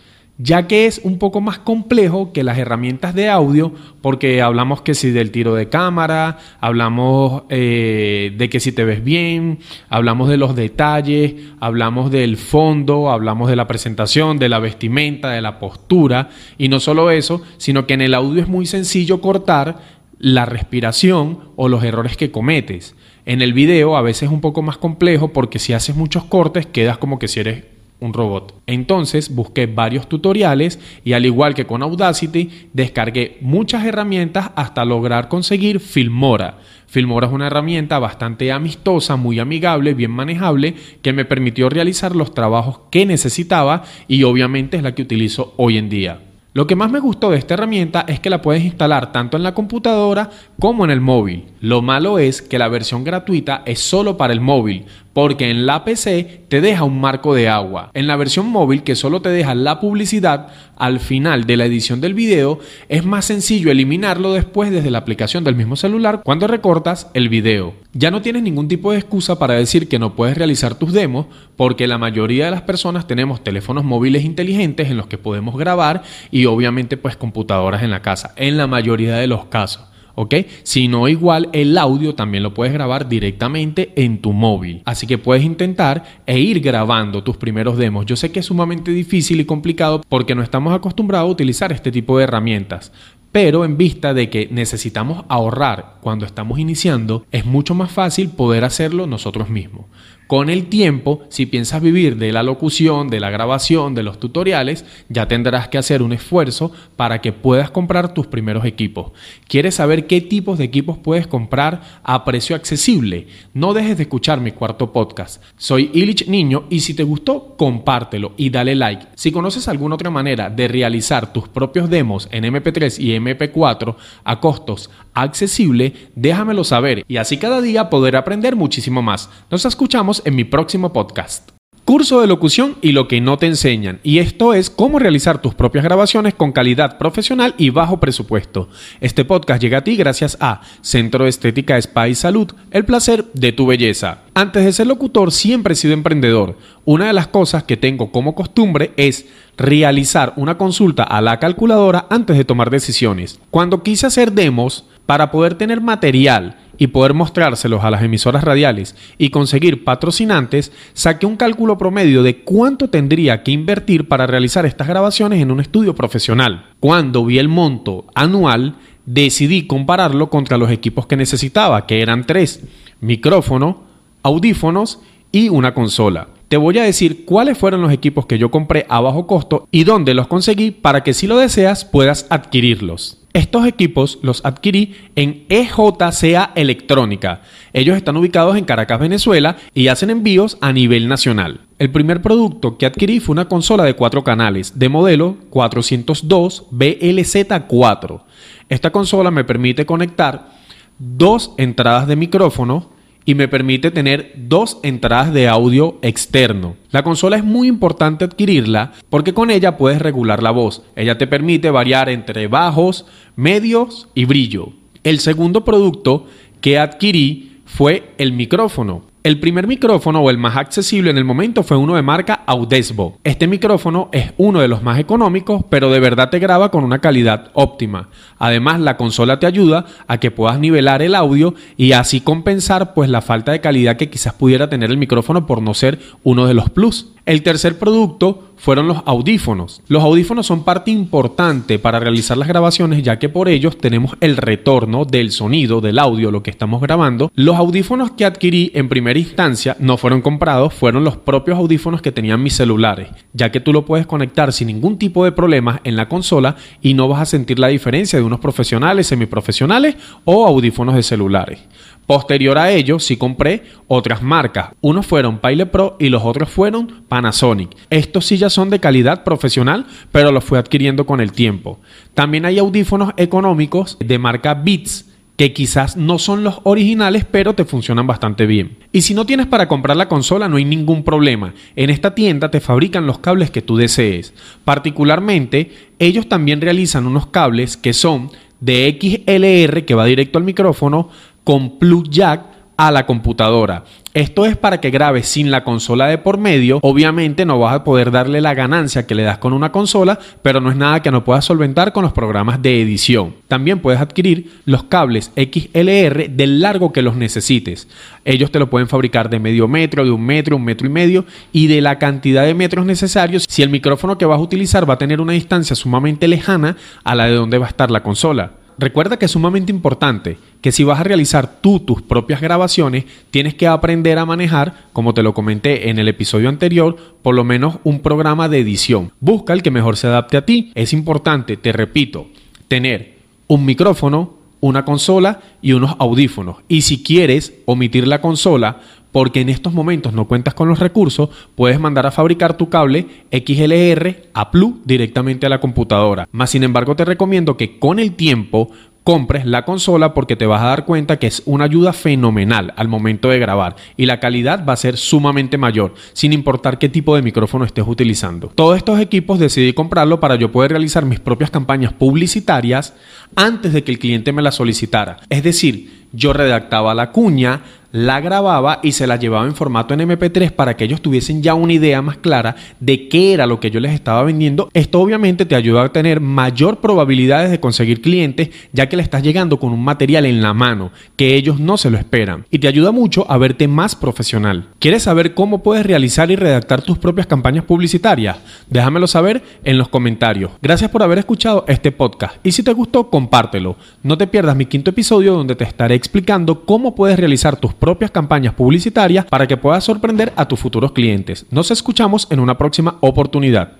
ya 0.42 0.66
que 0.66 0.86
es 0.86 1.00
un 1.04 1.18
poco 1.18 1.40
más 1.40 1.58
complejo 1.60 2.32
que 2.32 2.42
las 2.42 2.58
herramientas 2.58 3.14
de 3.14 3.28
audio, 3.28 3.72
porque 4.00 4.42
hablamos 4.42 4.82
que 4.82 4.94
si 4.94 5.10
del 5.10 5.30
tiro 5.30 5.54
de 5.54 5.68
cámara, 5.68 6.38
hablamos 6.60 7.44
eh, 7.48 8.34
de 8.36 8.50
que 8.50 8.58
si 8.58 8.72
te 8.72 8.84
ves 8.84 9.04
bien, 9.04 9.60
hablamos 9.88 10.28
de 10.28 10.38
los 10.38 10.56
detalles, 10.56 11.34
hablamos 11.60 12.10
del 12.10 12.36
fondo, 12.36 13.10
hablamos 13.10 13.48
de 13.48 13.56
la 13.56 13.68
presentación, 13.68 14.38
de 14.40 14.48
la 14.48 14.58
vestimenta, 14.58 15.30
de 15.30 15.42
la 15.42 15.60
postura, 15.60 16.30
y 16.58 16.68
no 16.68 16.80
solo 16.80 17.12
eso, 17.12 17.42
sino 17.56 17.86
que 17.86 17.94
en 17.94 18.00
el 18.00 18.14
audio 18.14 18.42
es 18.42 18.48
muy 18.48 18.66
sencillo 18.66 19.20
cortar 19.20 19.78
la 20.18 20.44
respiración 20.44 21.38
o 21.54 21.68
los 21.68 21.84
errores 21.84 22.16
que 22.16 22.32
cometes. 22.32 22.96
En 23.26 23.42
el 23.42 23.52
video 23.52 23.96
a 23.96 24.02
veces 24.02 24.24
es 24.24 24.30
un 24.30 24.40
poco 24.40 24.62
más 24.62 24.76
complejo 24.76 25.32
porque 25.32 25.60
si 25.60 25.72
haces 25.72 25.94
muchos 25.94 26.24
cortes 26.24 26.66
quedas 26.66 26.98
como 26.98 27.20
que 27.20 27.28
si 27.28 27.38
eres 27.38 27.64
un 28.02 28.12
robot. 28.12 28.54
Entonces 28.66 29.34
busqué 29.34 29.66
varios 29.66 30.08
tutoriales 30.08 30.78
y 31.04 31.12
al 31.12 31.24
igual 31.24 31.54
que 31.54 31.66
con 31.66 31.82
Audacity, 31.82 32.50
descargué 32.72 33.38
muchas 33.40 33.84
herramientas 33.84 34.50
hasta 34.56 34.84
lograr 34.84 35.28
conseguir 35.28 35.80
Filmora. 35.80 36.58
Filmora 36.86 37.28
es 37.28 37.32
una 37.32 37.46
herramienta 37.46 37.98
bastante 37.98 38.52
amistosa, 38.52 39.16
muy 39.16 39.38
amigable, 39.38 39.94
bien 39.94 40.10
manejable, 40.10 40.74
que 41.00 41.12
me 41.12 41.24
permitió 41.24 41.70
realizar 41.70 42.14
los 42.14 42.34
trabajos 42.34 42.80
que 42.90 43.06
necesitaba 43.06 43.84
y 44.08 44.24
obviamente 44.24 44.76
es 44.76 44.82
la 44.82 44.94
que 44.94 45.02
utilizo 45.02 45.54
hoy 45.56 45.78
en 45.78 45.88
día. 45.88 46.18
Lo 46.54 46.66
que 46.66 46.76
más 46.76 46.90
me 46.90 47.00
gustó 47.00 47.30
de 47.30 47.38
esta 47.38 47.54
herramienta 47.54 48.04
es 48.06 48.20
que 48.20 48.28
la 48.28 48.42
puedes 48.42 48.62
instalar 48.62 49.10
tanto 49.10 49.38
en 49.38 49.42
la 49.42 49.54
computadora 49.54 50.28
como 50.60 50.84
en 50.84 50.90
el 50.90 51.00
móvil. 51.00 51.46
Lo 51.62 51.80
malo 51.80 52.18
es 52.18 52.42
que 52.42 52.58
la 52.58 52.68
versión 52.68 53.04
gratuita 53.04 53.62
es 53.64 53.78
solo 53.78 54.18
para 54.18 54.34
el 54.34 54.42
móvil, 54.42 54.84
porque 55.12 55.50
en 55.50 55.66
la 55.66 55.84
PC 55.84 56.44
te 56.48 56.60
deja 56.60 56.84
un 56.84 57.00
marco 57.00 57.34
de 57.34 57.48
agua. 57.48 57.90
En 57.94 58.06
la 58.06 58.16
versión 58.16 58.48
móvil 58.48 58.82
que 58.82 58.96
solo 58.96 59.22
te 59.22 59.28
deja 59.28 59.54
la 59.54 59.80
publicidad 59.80 60.48
al 60.76 61.00
final 61.00 61.44
de 61.44 61.56
la 61.56 61.66
edición 61.66 62.00
del 62.00 62.14
video, 62.14 62.58
es 62.88 63.04
más 63.04 63.26
sencillo 63.26 63.70
eliminarlo 63.70 64.32
después 64.32 64.70
desde 64.70 64.90
la 64.90 64.98
aplicación 64.98 65.44
del 65.44 65.54
mismo 65.54 65.76
celular 65.76 66.22
cuando 66.24 66.46
recortas 66.46 67.08
el 67.14 67.28
video. 67.28 67.74
Ya 67.92 68.10
no 68.10 68.22
tienes 68.22 68.42
ningún 68.42 68.68
tipo 68.68 68.90
de 68.90 68.98
excusa 68.98 69.38
para 69.38 69.54
decir 69.54 69.88
que 69.88 69.98
no 69.98 70.16
puedes 70.16 70.36
realizar 70.36 70.74
tus 70.74 70.92
demos 70.92 71.26
porque 71.56 71.86
la 71.86 71.98
mayoría 71.98 72.46
de 72.46 72.50
las 72.50 72.62
personas 72.62 73.06
tenemos 73.06 73.44
teléfonos 73.44 73.84
móviles 73.84 74.24
inteligentes 74.24 74.90
en 74.90 74.96
los 74.96 75.06
que 75.06 75.18
podemos 75.18 75.56
grabar 75.56 76.02
y 76.30 76.46
obviamente 76.46 76.96
pues 76.96 77.16
computadoras 77.16 77.82
en 77.82 77.90
la 77.90 78.02
casa, 78.02 78.32
en 78.36 78.56
la 78.56 78.66
mayoría 78.66 79.16
de 79.16 79.26
los 79.26 79.44
casos. 79.46 79.91
¿Ok? 80.14 80.34
Si 80.62 80.88
no, 80.88 81.08
igual 81.08 81.48
el 81.52 81.76
audio 81.78 82.14
también 82.14 82.42
lo 82.42 82.54
puedes 82.54 82.72
grabar 82.72 83.08
directamente 83.08 83.92
en 83.96 84.18
tu 84.18 84.32
móvil. 84.32 84.82
Así 84.84 85.06
que 85.06 85.18
puedes 85.18 85.44
intentar 85.44 86.04
e 86.26 86.38
ir 86.38 86.60
grabando 86.60 87.22
tus 87.22 87.36
primeros 87.36 87.76
demos. 87.76 88.06
Yo 88.06 88.16
sé 88.16 88.32
que 88.32 88.40
es 88.40 88.46
sumamente 88.46 88.90
difícil 88.90 89.40
y 89.40 89.44
complicado 89.44 90.02
porque 90.08 90.34
no 90.34 90.42
estamos 90.42 90.74
acostumbrados 90.74 91.28
a 91.28 91.32
utilizar 91.32 91.72
este 91.72 91.92
tipo 91.92 92.18
de 92.18 92.24
herramientas. 92.24 92.92
Pero 93.32 93.64
en 93.64 93.78
vista 93.78 94.12
de 94.12 94.28
que 94.28 94.48
necesitamos 94.50 95.24
ahorrar 95.28 95.96
cuando 96.02 96.26
estamos 96.26 96.58
iniciando, 96.58 97.24
es 97.32 97.46
mucho 97.46 97.74
más 97.74 97.90
fácil 97.90 98.28
poder 98.28 98.62
hacerlo 98.62 99.06
nosotros 99.06 99.48
mismos. 99.48 99.86
Con 100.32 100.48
el 100.48 100.68
tiempo, 100.68 101.20
si 101.28 101.44
piensas 101.44 101.82
vivir 101.82 102.16
de 102.16 102.32
la 102.32 102.42
locución, 102.42 103.10
de 103.10 103.20
la 103.20 103.28
grabación, 103.28 103.94
de 103.94 104.02
los 104.02 104.18
tutoriales, 104.18 104.86
ya 105.10 105.28
tendrás 105.28 105.68
que 105.68 105.76
hacer 105.76 106.00
un 106.00 106.14
esfuerzo 106.14 106.72
para 106.96 107.20
que 107.20 107.34
puedas 107.34 107.70
comprar 107.70 108.14
tus 108.14 108.28
primeros 108.28 108.64
equipos. 108.64 109.12
¿Quieres 109.46 109.74
saber 109.74 110.06
qué 110.06 110.22
tipos 110.22 110.56
de 110.56 110.64
equipos 110.64 110.96
puedes 110.96 111.26
comprar 111.26 111.82
a 112.02 112.24
precio 112.24 112.56
accesible? 112.56 113.26
No 113.52 113.74
dejes 113.74 113.98
de 113.98 114.04
escuchar 114.04 114.40
mi 114.40 114.52
cuarto 114.52 114.90
podcast. 114.90 115.42
Soy 115.58 115.90
Illich 115.92 116.26
Niño 116.26 116.64
y 116.70 116.80
si 116.80 116.94
te 116.94 117.02
gustó, 117.02 117.54
compártelo 117.58 118.32
y 118.38 118.48
dale 118.48 118.74
like. 118.74 119.08
Si 119.16 119.32
conoces 119.32 119.68
alguna 119.68 119.96
otra 119.96 120.08
manera 120.08 120.48
de 120.48 120.66
realizar 120.66 121.34
tus 121.34 121.46
propios 121.48 121.90
demos 121.90 122.26
en 122.32 122.44
MP3 122.44 122.98
y 122.98 123.18
MP4 123.18 123.96
a 124.24 124.40
costos 124.40 124.88
accesible, 125.14 125.94
déjamelo 126.14 126.64
saber 126.64 127.04
y 127.08 127.16
así 127.16 127.36
cada 127.36 127.60
día 127.60 127.90
poder 127.90 128.16
aprender 128.16 128.56
muchísimo 128.56 129.02
más. 129.02 129.30
Nos 129.50 129.64
escuchamos 129.64 130.22
en 130.24 130.36
mi 130.36 130.44
próximo 130.44 130.92
podcast. 130.92 131.50
Curso 131.84 132.20
de 132.20 132.28
locución 132.28 132.76
y 132.80 132.92
lo 132.92 133.08
que 133.08 133.20
no 133.20 133.38
te 133.38 133.46
enseñan. 133.46 133.98
Y 134.04 134.18
esto 134.20 134.54
es 134.54 134.70
cómo 134.70 135.00
realizar 135.00 135.42
tus 135.42 135.54
propias 135.54 135.82
grabaciones 135.82 136.32
con 136.32 136.52
calidad 136.52 136.96
profesional 136.96 137.56
y 137.58 137.70
bajo 137.70 137.98
presupuesto. 137.98 138.68
Este 139.00 139.24
podcast 139.24 139.60
llega 139.60 139.78
a 139.78 139.84
ti 139.84 139.96
gracias 139.96 140.38
a 140.40 140.60
Centro 140.80 141.26
Estética 141.26 141.76
Spa 141.78 142.06
y 142.06 142.14
Salud, 142.14 142.52
el 142.70 142.84
placer 142.84 143.24
de 143.34 143.50
tu 143.50 143.66
belleza. 143.66 144.18
Antes 144.32 144.64
de 144.64 144.72
ser 144.72 144.86
locutor 144.86 145.32
siempre 145.32 145.72
he 145.72 145.76
sido 145.76 145.92
emprendedor. 145.92 146.56
Una 146.84 147.08
de 147.08 147.14
las 147.14 147.26
cosas 147.26 147.64
que 147.64 147.76
tengo 147.76 148.12
como 148.12 148.36
costumbre 148.36 148.92
es 148.96 149.26
realizar 149.56 150.34
una 150.36 150.56
consulta 150.56 151.02
a 151.02 151.20
la 151.20 151.40
calculadora 151.40 152.06
antes 152.10 152.36
de 152.36 152.44
tomar 152.44 152.70
decisiones. 152.70 153.40
Cuando 153.50 153.82
quise 153.82 154.06
hacer 154.06 154.30
demos 154.30 154.86
para 155.06 155.30
poder 155.30 155.54
tener 155.54 155.80
material, 155.80 156.56
y 156.82 156.88
poder 156.88 157.14
mostrárselos 157.14 157.84
a 157.84 157.92
las 157.92 158.02
emisoras 158.02 158.42
radiales 158.42 158.96
y 159.16 159.30
conseguir 159.30 159.84
patrocinantes, 159.84 160.72
saqué 160.94 161.26
un 161.26 161.36
cálculo 161.36 161.78
promedio 161.78 162.24
de 162.24 162.42
cuánto 162.42 162.90
tendría 162.90 163.44
que 163.44 163.52
invertir 163.52 164.08
para 164.08 164.26
realizar 164.26 164.66
estas 164.66 164.88
grabaciones 164.88 165.40
en 165.40 165.52
un 165.52 165.60
estudio 165.60 165.94
profesional. 165.94 166.70
Cuando 166.80 167.24
vi 167.24 167.38
el 167.38 167.48
monto 167.48 168.06
anual, 168.16 168.74
decidí 169.06 169.68
compararlo 169.68 170.28
contra 170.28 170.58
los 170.58 170.72
equipos 170.72 171.06
que 171.06 171.16
necesitaba, 171.16 171.86
que 171.86 172.02
eran 172.02 172.26
tres, 172.26 172.64
micrófono, 173.00 173.84
audífonos 174.24 175.00
y 175.30 175.50
una 175.50 175.74
consola. 175.74 176.28
Te 176.48 176.56
voy 176.56 176.78
a 176.78 176.82
decir 176.82 177.24
cuáles 177.24 177.56
fueron 177.56 177.80
los 177.80 177.92
equipos 177.92 178.26
que 178.26 178.38
yo 178.38 178.50
compré 178.50 178.86
a 178.88 179.00
bajo 179.00 179.28
costo 179.28 179.68
y 179.70 179.84
dónde 179.84 180.14
los 180.14 180.26
conseguí 180.26 180.72
para 180.72 181.04
que 181.04 181.14
si 181.14 181.28
lo 181.28 181.38
deseas 181.38 181.84
puedas 181.84 182.26
adquirirlos. 182.28 183.21
Estos 183.34 183.66
equipos 183.66 184.18
los 184.20 184.44
adquirí 184.44 184.94
en 185.16 185.46
EJCA 185.48 186.52
Electrónica. 186.54 187.40
Ellos 187.72 187.96
están 187.96 188.18
ubicados 188.18 188.56
en 188.56 188.66
Caracas, 188.66 189.00
Venezuela 189.00 189.56
y 189.72 189.88
hacen 189.88 190.10
envíos 190.10 190.58
a 190.60 190.70
nivel 190.70 191.08
nacional. 191.08 191.60
El 191.78 191.90
primer 191.90 192.20
producto 192.20 192.76
que 192.76 192.84
adquirí 192.84 193.20
fue 193.20 193.32
una 193.32 193.48
consola 193.48 193.84
de 193.84 193.94
cuatro 193.94 194.22
canales 194.22 194.78
de 194.78 194.90
modelo 194.90 195.38
402 195.48 196.66
BLZ4. 196.70 198.20
Esta 198.68 198.90
consola 198.90 199.30
me 199.30 199.44
permite 199.44 199.86
conectar 199.86 200.50
dos 200.98 201.54
entradas 201.56 202.06
de 202.06 202.16
micrófono 202.16 202.91
y 203.24 203.34
me 203.34 203.48
permite 203.48 203.90
tener 203.90 204.32
dos 204.36 204.78
entradas 204.82 205.32
de 205.32 205.48
audio 205.48 205.98
externo. 206.02 206.76
La 206.90 207.02
consola 207.02 207.36
es 207.36 207.44
muy 207.44 207.68
importante 207.68 208.24
adquirirla 208.24 208.92
porque 209.10 209.34
con 209.34 209.50
ella 209.50 209.76
puedes 209.76 210.02
regular 210.02 210.42
la 210.42 210.50
voz. 210.50 210.82
Ella 210.96 211.18
te 211.18 211.26
permite 211.26 211.70
variar 211.70 212.08
entre 212.08 212.46
bajos, 212.46 213.06
medios 213.36 214.08
y 214.14 214.24
brillo. 214.24 214.70
El 215.04 215.20
segundo 215.20 215.64
producto 215.64 216.26
que 216.60 216.78
adquirí 216.78 217.60
fue 217.64 218.12
el 218.18 218.32
micrófono. 218.32 219.11
El 219.24 219.38
primer 219.38 219.68
micrófono 219.68 220.20
o 220.20 220.30
el 220.30 220.38
más 220.38 220.56
accesible 220.56 221.08
en 221.08 221.16
el 221.16 221.24
momento 221.24 221.62
fue 221.62 221.76
uno 221.76 221.94
de 221.94 222.02
marca 222.02 222.42
Audesbo. 222.44 223.20
Este 223.22 223.46
micrófono 223.46 224.08
es 224.10 224.32
uno 224.36 224.60
de 224.60 224.66
los 224.66 224.82
más 224.82 224.98
económicos, 224.98 225.62
pero 225.70 225.92
de 225.92 226.00
verdad 226.00 226.28
te 226.28 226.40
graba 226.40 226.72
con 226.72 226.82
una 226.82 226.98
calidad 226.98 227.52
óptima. 227.52 228.08
Además, 228.38 228.80
la 228.80 228.96
consola 228.96 229.38
te 229.38 229.46
ayuda 229.46 229.86
a 230.08 230.18
que 230.18 230.32
puedas 230.32 230.58
nivelar 230.58 231.02
el 231.02 231.14
audio 231.14 231.54
y 231.76 231.92
así 231.92 232.20
compensar 232.20 232.94
pues 232.94 233.08
la 233.08 233.20
falta 233.20 233.52
de 233.52 233.60
calidad 233.60 233.96
que 233.96 234.10
quizás 234.10 234.34
pudiera 234.34 234.68
tener 234.68 234.90
el 234.90 234.98
micrófono 234.98 235.46
por 235.46 235.62
no 235.62 235.72
ser 235.72 236.00
uno 236.24 236.48
de 236.48 236.54
los 236.54 236.68
plus. 236.70 237.12
El 237.24 237.42
tercer 237.44 237.78
producto 237.78 238.52
fueron 238.56 238.88
los 238.88 239.02
audífonos. 239.06 239.80
Los 239.86 240.02
audífonos 240.02 240.44
son 240.44 240.64
parte 240.64 240.90
importante 240.90 241.78
para 241.78 242.00
realizar 242.00 242.36
las 242.36 242.48
grabaciones 242.48 243.02
ya 243.02 243.20
que 243.20 243.28
por 243.28 243.48
ellos 243.48 243.78
tenemos 243.78 244.16
el 244.20 244.36
retorno 244.36 245.04
del 245.04 245.30
sonido, 245.30 245.80
del 245.80 246.00
audio, 246.00 246.32
lo 246.32 246.42
que 246.42 246.50
estamos 246.50 246.80
grabando. 246.80 247.30
Los 247.36 247.56
audífonos 247.56 248.10
que 248.12 248.24
adquirí 248.24 248.72
en 248.74 248.88
primera 248.88 249.18
instancia 249.18 249.76
no 249.78 249.96
fueron 249.96 250.20
comprados, 250.20 250.74
fueron 250.74 251.04
los 251.04 251.16
propios 251.16 251.58
audífonos 251.58 252.02
que 252.02 252.10
tenían 252.10 252.42
mis 252.42 252.54
celulares, 252.54 253.08
ya 253.32 253.52
que 253.52 253.60
tú 253.60 253.72
lo 253.72 253.84
puedes 253.84 254.06
conectar 254.06 254.52
sin 254.52 254.66
ningún 254.66 254.98
tipo 254.98 255.24
de 255.24 255.30
problemas 255.30 255.80
en 255.84 255.94
la 255.94 256.08
consola 256.08 256.56
y 256.80 256.94
no 256.94 257.06
vas 257.06 257.22
a 257.22 257.26
sentir 257.26 257.60
la 257.60 257.68
diferencia 257.68 258.18
de 258.18 258.24
unos 258.24 258.40
profesionales, 258.40 259.06
semiprofesionales 259.06 259.94
o 260.24 260.46
audífonos 260.46 260.96
de 260.96 261.02
celulares. 261.04 261.60
Posterior 262.06 262.58
a 262.58 262.70
ello, 262.70 262.98
sí 262.98 263.16
compré 263.16 263.62
otras 263.86 264.22
marcas. 264.22 264.70
Unos 264.80 265.06
fueron 265.06 265.38
Pilot 265.38 265.70
Pro 265.70 265.96
y 265.98 266.08
los 266.08 266.22
otros 266.24 266.50
fueron 266.50 267.04
Panasonic. 267.08 267.70
Estos 267.90 268.26
sí 268.26 268.36
ya 268.36 268.50
son 268.50 268.70
de 268.70 268.80
calidad 268.80 269.24
profesional, 269.24 269.86
pero 270.10 270.32
los 270.32 270.44
fui 270.44 270.58
adquiriendo 270.58 271.06
con 271.06 271.20
el 271.20 271.32
tiempo. 271.32 271.78
También 272.14 272.44
hay 272.44 272.58
audífonos 272.58 273.12
económicos 273.16 273.96
de 274.00 274.18
marca 274.18 274.54
Beats 274.54 275.06
que 275.36 275.52
quizás 275.52 275.96
no 275.96 276.18
son 276.18 276.44
los 276.44 276.60
originales, 276.64 277.24
pero 277.24 277.54
te 277.54 277.64
funcionan 277.64 278.06
bastante 278.06 278.46
bien. 278.46 278.76
Y 278.92 279.02
si 279.02 279.14
no 279.14 279.24
tienes 279.24 279.46
para 279.46 279.66
comprar 279.66 279.96
la 279.96 280.08
consola, 280.08 280.48
no 280.48 280.56
hay 280.56 280.64
ningún 280.64 281.04
problema. 281.04 281.54
En 281.74 281.90
esta 281.90 282.14
tienda 282.14 282.50
te 282.50 282.60
fabrican 282.60 283.06
los 283.06 283.18
cables 283.18 283.50
que 283.50 283.62
tú 283.62 283.76
desees. 283.76 284.34
Particularmente, 284.64 285.72
ellos 285.98 286.28
también 286.28 286.60
realizan 286.60 287.06
unos 287.06 287.26
cables 287.26 287.76
que 287.76 287.92
son 287.92 288.30
de 288.60 288.96
XLR, 289.00 289.84
que 289.84 289.94
va 289.96 290.04
directo 290.04 290.38
al 290.38 290.44
micrófono, 290.44 291.08
con 291.44 291.78
plug 291.78 292.08
jack 292.08 292.52
a 292.76 292.90
la 292.90 293.06
computadora. 293.06 293.84
Esto 294.14 294.44
es 294.44 294.56
para 294.56 294.80
que 294.80 294.90
grabes 294.90 295.26
sin 295.28 295.50
la 295.50 295.64
consola 295.64 296.06
de 296.06 296.18
por 296.18 296.36
medio. 296.36 296.80
Obviamente 296.82 297.46
no 297.46 297.58
vas 297.58 297.74
a 297.74 297.84
poder 297.84 298.10
darle 298.10 298.40
la 298.40 298.54
ganancia 298.54 299.06
que 299.06 299.14
le 299.14 299.22
das 299.22 299.38
con 299.38 299.52
una 299.52 299.72
consola, 299.72 300.18
pero 300.42 300.60
no 300.60 300.70
es 300.70 300.76
nada 300.76 301.00
que 301.00 301.10
no 301.10 301.24
puedas 301.24 301.44
solventar 301.44 301.92
con 301.92 302.02
los 302.02 302.12
programas 302.12 302.60
de 302.60 302.82
edición. 302.82 303.34
También 303.48 303.78
puedes 303.78 304.00
adquirir 304.00 304.50
los 304.66 304.82
cables 304.82 305.30
XLR 305.36 306.28
del 306.30 306.60
largo 306.60 306.92
que 306.92 307.02
los 307.02 307.16
necesites. 307.16 307.88
Ellos 308.24 308.50
te 308.50 308.58
lo 308.58 308.68
pueden 308.68 308.88
fabricar 308.88 309.30
de 309.30 309.38
medio 309.38 309.68
metro, 309.68 310.04
de 310.04 310.10
un 310.10 310.22
metro, 310.22 310.56
un 310.56 310.64
metro 310.64 310.86
y 310.86 310.90
medio 310.90 311.24
y 311.52 311.68
de 311.68 311.80
la 311.80 311.98
cantidad 311.98 312.44
de 312.44 312.54
metros 312.54 312.84
necesarios 312.84 313.46
si 313.48 313.62
el 313.62 313.70
micrófono 313.70 314.18
que 314.18 314.26
vas 314.26 314.38
a 314.38 314.42
utilizar 314.42 314.88
va 314.88 314.94
a 314.94 314.98
tener 314.98 315.20
una 315.20 315.32
distancia 315.32 315.76
sumamente 315.76 316.28
lejana 316.28 316.76
a 317.04 317.14
la 317.14 317.26
de 317.26 317.34
donde 317.34 317.58
va 317.58 317.66
a 317.66 317.70
estar 317.70 317.90
la 317.90 318.02
consola. 318.02 318.52
Recuerda 318.78 319.18
que 319.18 319.26
es 319.26 319.30
sumamente 319.30 319.70
importante 319.70 320.38
que 320.62 320.72
si 320.72 320.84
vas 320.84 321.00
a 321.00 321.04
realizar 321.04 321.60
tú 321.60 321.80
tus 321.80 322.00
propias 322.00 322.40
grabaciones, 322.40 323.04
tienes 323.30 323.54
que 323.54 323.66
aprender 323.66 324.18
a 324.18 324.24
manejar, 324.24 324.86
como 324.92 325.12
te 325.12 325.22
lo 325.22 325.34
comenté 325.34 325.90
en 325.90 325.98
el 325.98 326.08
episodio 326.08 326.48
anterior, 326.48 326.96
por 327.20 327.34
lo 327.34 327.44
menos 327.44 327.78
un 327.84 328.00
programa 328.00 328.48
de 328.48 328.60
edición. 328.60 329.12
Busca 329.20 329.52
el 329.52 329.62
que 329.62 329.72
mejor 329.72 329.96
se 329.96 330.06
adapte 330.06 330.36
a 330.36 330.46
ti. 330.46 330.70
Es 330.74 330.92
importante, 330.92 331.56
te 331.56 331.72
repito, 331.72 332.28
tener 332.68 333.18
un 333.48 333.66
micrófono, 333.66 334.34
una 334.60 334.84
consola 334.84 335.40
y 335.60 335.72
unos 335.72 335.96
audífonos. 335.98 336.58
Y 336.68 336.82
si 336.82 337.02
quieres 337.02 337.52
omitir 337.66 338.06
la 338.06 338.20
consola, 338.20 338.80
porque 339.12 339.42
en 339.42 339.50
estos 339.50 339.72
momentos 339.72 340.12
no 340.12 340.26
cuentas 340.26 340.54
con 340.54 340.68
los 340.68 340.80
recursos, 340.80 341.28
puedes 341.54 341.78
mandar 341.78 342.06
a 342.06 342.10
fabricar 342.10 342.56
tu 342.56 342.68
cable 342.68 343.06
XLR 343.30 344.30
a 344.34 344.50
Plu 344.50 344.80
directamente 344.84 345.46
a 345.46 345.50
la 345.50 345.60
computadora. 345.60 346.28
Más 346.32 346.50
sin 346.50 346.64
embargo, 346.64 346.96
te 346.96 347.04
recomiendo 347.04 347.56
que 347.56 347.78
con 347.78 347.98
el 347.98 348.14
tiempo 348.14 348.70
compres 349.04 349.44
la 349.44 349.64
consola 349.64 350.14
porque 350.14 350.36
te 350.36 350.46
vas 350.46 350.62
a 350.62 350.66
dar 350.66 350.84
cuenta 350.84 351.18
que 351.18 351.26
es 351.26 351.42
una 351.44 351.64
ayuda 351.64 351.92
fenomenal 351.92 352.72
al 352.76 352.88
momento 352.88 353.28
de 353.28 353.38
grabar 353.38 353.76
y 353.96 354.06
la 354.06 354.20
calidad 354.20 354.64
va 354.66 354.74
a 354.74 354.76
ser 354.76 354.96
sumamente 354.96 355.58
mayor, 355.58 355.94
sin 356.12 356.32
importar 356.32 356.78
qué 356.78 356.88
tipo 356.88 357.16
de 357.16 357.22
micrófono 357.22 357.64
estés 357.64 357.84
utilizando. 357.86 358.48
Todos 358.54 358.76
estos 358.76 359.00
equipos 359.00 359.38
decidí 359.38 359.72
comprarlo 359.72 360.20
para 360.20 360.36
yo 360.36 360.52
poder 360.52 360.70
realizar 360.70 361.04
mis 361.04 361.20
propias 361.20 361.50
campañas 361.50 361.92
publicitarias 361.92 362.94
antes 363.34 363.72
de 363.72 363.82
que 363.82 363.92
el 363.92 363.98
cliente 363.98 364.32
me 364.32 364.42
la 364.42 364.52
solicitara. 364.52 365.18
Es 365.28 365.42
decir, 365.42 366.02
yo 366.12 366.32
redactaba 366.32 366.94
la 366.94 367.10
cuña, 367.10 367.62
la 367.92 368.20
grababa 368.20 368.80
y 368.82 368.92
se 368.92 369.06
la 369.06 369.16
llevaba 369.16 369.46
en 369.46 369.54
formato 369.54 369.94
en 369.94 370.00
MP3 370.00 370.50
para 370.50 370.76
que 370.76 370.84
ellos 370.84 371.02
tuviesen 371.02 371.42
ya 371.42 371.54
una 371.54 371.74
idea 371.74 372.02
más 372.02 372.16
clara 372.16 372.56
de 372.80 373.08
qué 373.08 373.34
era 373.34 373.46
lo 373.46 373.60
que 373.60 373.70
yo 373.70 373.80
les 373.80 373.92
estaba 373.92 374.22
vendiendo. 374.22 374.68
Esto 374.72 375.00
obviamente 375.00 375.44
te 375.44 375.54
ayuda 375.54 375.84
a 375.84 375.92
tener 375.92 376.20
mayor 376.20 376.80
probabilidades 376.80 377.50
de 377.50 377.60
conseguir 377.60 378.00
clientes 378.00 378.50
ya 378.72 378.88
que 378.88 378.96
le 378.96 379.02
estás 379.02 379.22
llegando 379.22 379.58
con 379.58 379.72
un 379.72 379.84
material 379.84 380.24
en 380.24 380.42
la 380.42 380.54
mano 380.54 380.90
que 381.16 381.34
ellos 381.34 381.60
no 381.60 381.76
se 381.76 381.90
lo 381.90 381.98
esperan 381.98 382.46
y 382.50 382.58
te 382.58 382.68
ayuda 382.68 382.92
mucho 382.92 383.30
a 383.30 383.36
verte 383.38 383.68
más 383.68 383.94
profesional. 383.94 384.68
¿Quieres 384.78 385.02
saber 385.02 385.34
cómo 385.34 385.62
puedes 385.62 385.84
realizar 385.84 386.30
y 386.30 386.36
redactar 386.36 386.82
tus 386.82 386.98
propias 386.98 387.26
campañas 387.26 387.64
publicitarias? 387.64 388.38
Déjamelo 388.70 389.06
saber 389.06 389.42
en 389.64 389.76
los 389.76 389.88
comentarios. 389.88 390.50
Gracias 390.62 390.90
por 390.90 391.02
haber 391.02 391.18
escuchado 391.18 391.64
este 391.68 391.92
podcast 391.92 392.36
y 392.42 392.52
si 392.52 392.62
te 392.62 392.72
gustó 392.72 393.10
compártelo. 393.10 393.76
No 394.02 394.16
te 394.16 394.26
pierdas 394.26 394.56
mi 394.56 394.66
quinto 394.66 394.90
episodio 394.90 395.34
donde 395.34 395.56
te 395.56 395.64
estaré 395.64 395.94
explicando 395.94 396.64
cómo 396.64 396.94
puedes 396.94 397.18
realizar 397.18 397.56
tus 397.56 397.74
propias 397.82 398.12
campañas 398.12 398.54
publicitarias 398.54 399.24
para 399.24 399.48
que 399.48 399.56
puedas 399.56 399.82
sorprender 399.82 400.32
a 400.36 400.46
tus 400.46 400.60
futuros 400.60 400.92
clientes. 400.92 401.46
Nos 401.50 401.72
escuchamos 401.72 402.28
en 402.30 402.38
una 402.38 402.56
próxima 402.56 402.96
oportunidad. 403.00 403.72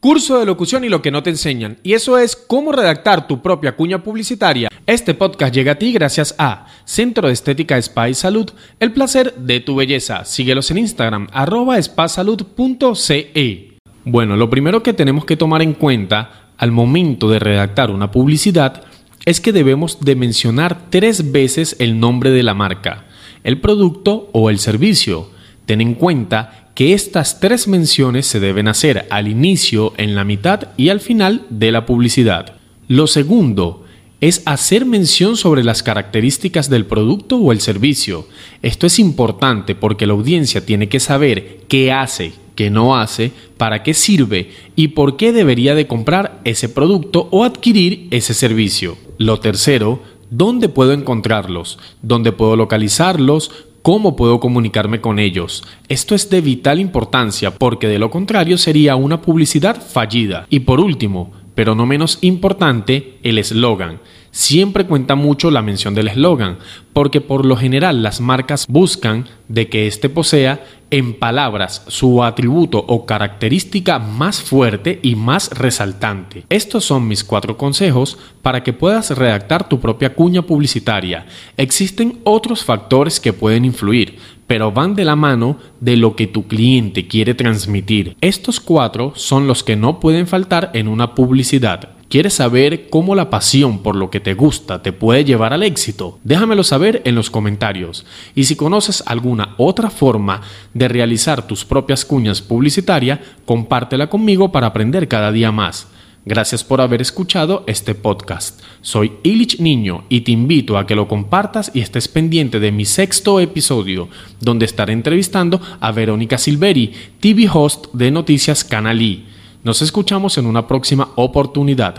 Curso 0.00 0.38
de 0.38 0.46
locución 0.46 0.84
y 0.84 0.88
lo 0.88 1.02
que 1.02 1.10
no 1.10 1.22
te 1.22 1.28
enseñan. 1.28 1.76
Y 1.82 1.92
eso 1.92 2.16
es 2.16 2.34
cómo 2.34 2.72
redactar 2.72 3.26
tu 3.26 3.42
propia 3.42 3.76
cuña 3.76 4.02
publicitaria. 4.02 4.70
Este 4.86 5.12
podcast 5.12 5.54
llega 5.54 5.72
a 5.72 5.74
ti 5.74 5.92
gracias 5.92 6.34
a 6.38 6.66
Centro 6.86 7.28
de 7.28 7.34
Estética 7.34 7.76
Spa 7.76 8.08
y 8.08 8.14
Salud, 8.14 8.48
el 8.80 8.92
placer 8.92 9.34
de 9.34 9.60
tu 9.60 9.76
belleza. 9.76 10.24
Síguelos 10.24 10.70
en 10.70 10.78
Instagram, 10.78 11.28
arroba 11.30 11.80
spasalud.ce. 11.80 13.76
Bueno, 14.06 14.38
lo 14.38 14.48
primero 14.48 14.82
que 14.82 14.94
tenemos 14.94 15.26
que 15.26 15.36
tomar 15.36 15.60
en 15.60 15.74
cuenta 15.74 16.52
al 16.56 16.72
momento 16.72 17.28
de 17.28 17.38
redactar 17.38 17.90
una 17.90 18.10
publicidad 18.10 18.82
es 19.26 19.42
que 19.42 19.52
debemos 19.52 20.00
de 20.00 20.16
mencionar 20.16 20.88
tres 20.88 21.32
veces 21.32 21.76
el 21.80 22.00
nombre 22.00 22.30
de 22.30 22.42
la 22.42 22.54
marca, 22.54 23.04
el 23.44 23.60
producto 23.60 24.28
o 24.32 24.50
el 24.50 24.58
servicio. 24.58 25.28
Ten 25.66 25.80
en 25.80 25.94
cuenta 25.94 26.70
que 26.74 26.94
estas 26.94 27.40
tres 27.40 27.68
menciones 27.68 28.26
se 28.26 28.40
deben 28.40 28.68
hacer 28.68 29.06
al 29.10 29.28
inicio, 29.28 29.92
en 29.96 30.14
la 30.14 30.24
mitad 30.24 30.68
y 30.76 30.88
al 30.88 31.00
final 31.00 31.46
de 31.50 31.72
la 31.72 31.86
publicidad. 31.86 32.54
Lo 32.88 33.06
segundo 33.06 33.84
es 34.20 34.42
hacer 34.46 34.86
mención 34.86 35.36
sobre 35.36 35.64
las 35.64 35.82
características 35.82 36.70
del 36.70 36.86
producto 36.86 37.36
o 37.38 37.50
el 37.50 37.60
servicio. 37.60 38.28
Esto 38.62 38.86
es 38.86 39.00
importante 39.00 39.74
porque 39.74 40.06
la 40.06 40.12
audiencia 40.12 40.64
tiene 40.64 40.88
que 40.88 41.00
saber 41.00 41.62
qué 41.66 41.90
hace, 41.90 42.32
qué 42.54 42.70
no 42.70 42.96
hace, 42.96 43.32
para 43.56 43.82
qué 43.82 43.94
sirve 43.94 44.50
y 44.76 44.88
por 44.88 45.16
qué 45.16 45.32
debería 45.32 45.74
de 45.74 45.88
comprar 45.88 46.40
ese 46.44 46.68
producto 46.68 47.28
o 47.32 47.42
adquirir 47.42 48.06
ese 48.12 48.32
servicio. 48.32 48.96
Lo 49.18 49.40
tercero, 49.40 50.00
dónde 50.32 50.70
puedo 50.70 50.92
encontrarlos, 50.92 51.78
dónde 52.00 52.32
puedo 52.32 52.56
localizarlos, 52.56 53.50
cómo 53.82 54.16
puedo 54.16 54.40
comunicarme 54.40 55.00
con 55.00 55.18
ellos. 55.18 55.62
Esto 55.88 56.14
es 56.14 56.30
de 56.30 56.40
vital 56.40 56.80
importancia 56.80 57.54
porque 57.54 57.86
de 57.86 57.98
lo 57.98 58.10
contrario 58.10 58.56
sería 58.56 58.96
una 58.96 59.20
publicidad 59.20 59.80
fallida. 59.80 60.46
Y 60.48 60.60
por 60.60 60.80
último, 60.80 61.32
pero 61.54 61.74
no 61.74 61.84
menos 61.84 62.18
importante, 62.22 63.18
el 63.22 63.36
eslogan. 63.38 64.00
Siempre 64.34 64.86
cuenta 64.86 65.14
mucho 65.14 65.50
la 65.50 65.60
mención 65.60 65.94
del 65.94 66.08
eslogan, 66.08 66.56
porque 66.94 67.20
por 67.20 67.44
lo 67.44 67.54
general 67.54 68.02
las 68.02 68.18
marcas 68.22 68.66
buscan 68.66 69.26
de 69.48 69.68
que 69.68 69.86
éste 69.86 70.08
posea 70.08 70.64
en 70.90 71.18
palabras 71.18 71.84
su 71.88 72.24
atributo 72.24 72.82
o 72.88 73.04
característica 73.04 73.98
más 73.98 74.40
fuerte 74.40 75.00
y 75.02 75.16
más 75.16 75.50
resaltante. 75.50 76.46
Estos 76.48 76.84
son 76.86 77.06
mis 77.08 77.24
cuatro 77.24 77.58
consejos 77.58 78.16
para 78.40 78.62
que 78.62 78.72
puedas 78.72 79.10
redactar 79.10 79.68
tu 79.68 79.80
propia 79.80 80.14
cuña 80.14 80.40
publicitaria. 80.40 81.26
Existen 81.58 82.20
otros 82.24 82.64
factores 82.64 83.20
que 83.20 83.34
pueden 83.34 83.66
influir, 83.66 84.16
pero 84.46 84.72
van 84.72 84.94
de 84.94 85.04
la 85.04 85.16
mano 85.16 85.58
de 85.80 85.98
lo 85.98 86.16
que 86.16 86.26
tu 86.26 86.46
cliente 86.46 87.06
quiere 87.06 87.34
transmitir. 87.34 88.16
Estos 88.22 88.60
cuatro 88.60 89.12
son 89.14 89.46
los 89.46 89.62
que 89.62 89.76
no 89.76 90.00
pueden 90.00 90.26
faltar 90.26 90.70
en 90.72 90.88
una 90.88 91.14
publicidad. 91.14 91.90
¿Quieres 92.12 92.34
saber 92.34 92.90
cómo 92.90 93.14
la 93.14 93.30
pasión 93.30 93.78
por 93.78 93.96
lo 93.96 94.10
que 94.10 94.20
te 94.20 94.34
gusta 94.34 94.82
te 94.82 94.92
puede 94.92 95.24
llevar 95.24 95.54
al 95.54 95.62
éxito? 95.62 96.18
Déjamelo 96.24 96.62
saber 96.62 97.00
en 97.06 97.14
los 97.14 97.30
comentarios. 97.30 98.04
Y 98.34 98.44
si 98.44 98.54
conoces 98.54 99.02
alguna 99.06 99.54
otra 99.56 99.88
forma 99.88 100.42
de 100.74 100.88
realizar 100.88 101.46
tus 101.46 101.64
propias 101.64 102.04
cuñas 102.04 102.42
publicitarias, 102.42 103.20
compártela 103.46 104.10
conmigo 104.10 104.52
para 104.52 104.66
aprender 104.66 105.08
cada 105.08 105.32
día 105.32 105.52
más. 105.52 105.88
Gracias 106.26 106.62
por 106.62 106.82
haber 106.82 107.00
escuchado 107.00 107.64
este 107.66 107.94
podcast. 107.94 108.60
Soy 108.82 109.12
Illich 109.22 109.58
Niño 109.58 110.04
y 110.10 110.20
te 110.20 110.32
invito 110.32 110.76
a 110.76 110.86
que 110.86 110.94
lo 110.94 111.08
compartas 111.08 111.70
y 111.72 111.80
estés 111.80 112.08
pendiente 112.08 112.60
de 112.60 112.72
mi 112.72 112.84
sexto 112.84 113.40
episodio, 113.40 114.10
donde 114.38 114.66
estaré 114.66 114.92
entrevistando 114.92 115.62
a 115.80 115.90
Verónica 115.92 116.36
Silveri, 116.36 116.92
TV 117.20 117.48
host 117.50 117.86
de 117.94 118.10
Noticias 118.10 118.64
Canalí. 118.64 119.32
Nos 119.64 119.80
escuchamos 119.80 120.38
en 120.38 120.46
una 120.46 120.66
próxima 120.66 121.10
oportunidad. 121.14 121.94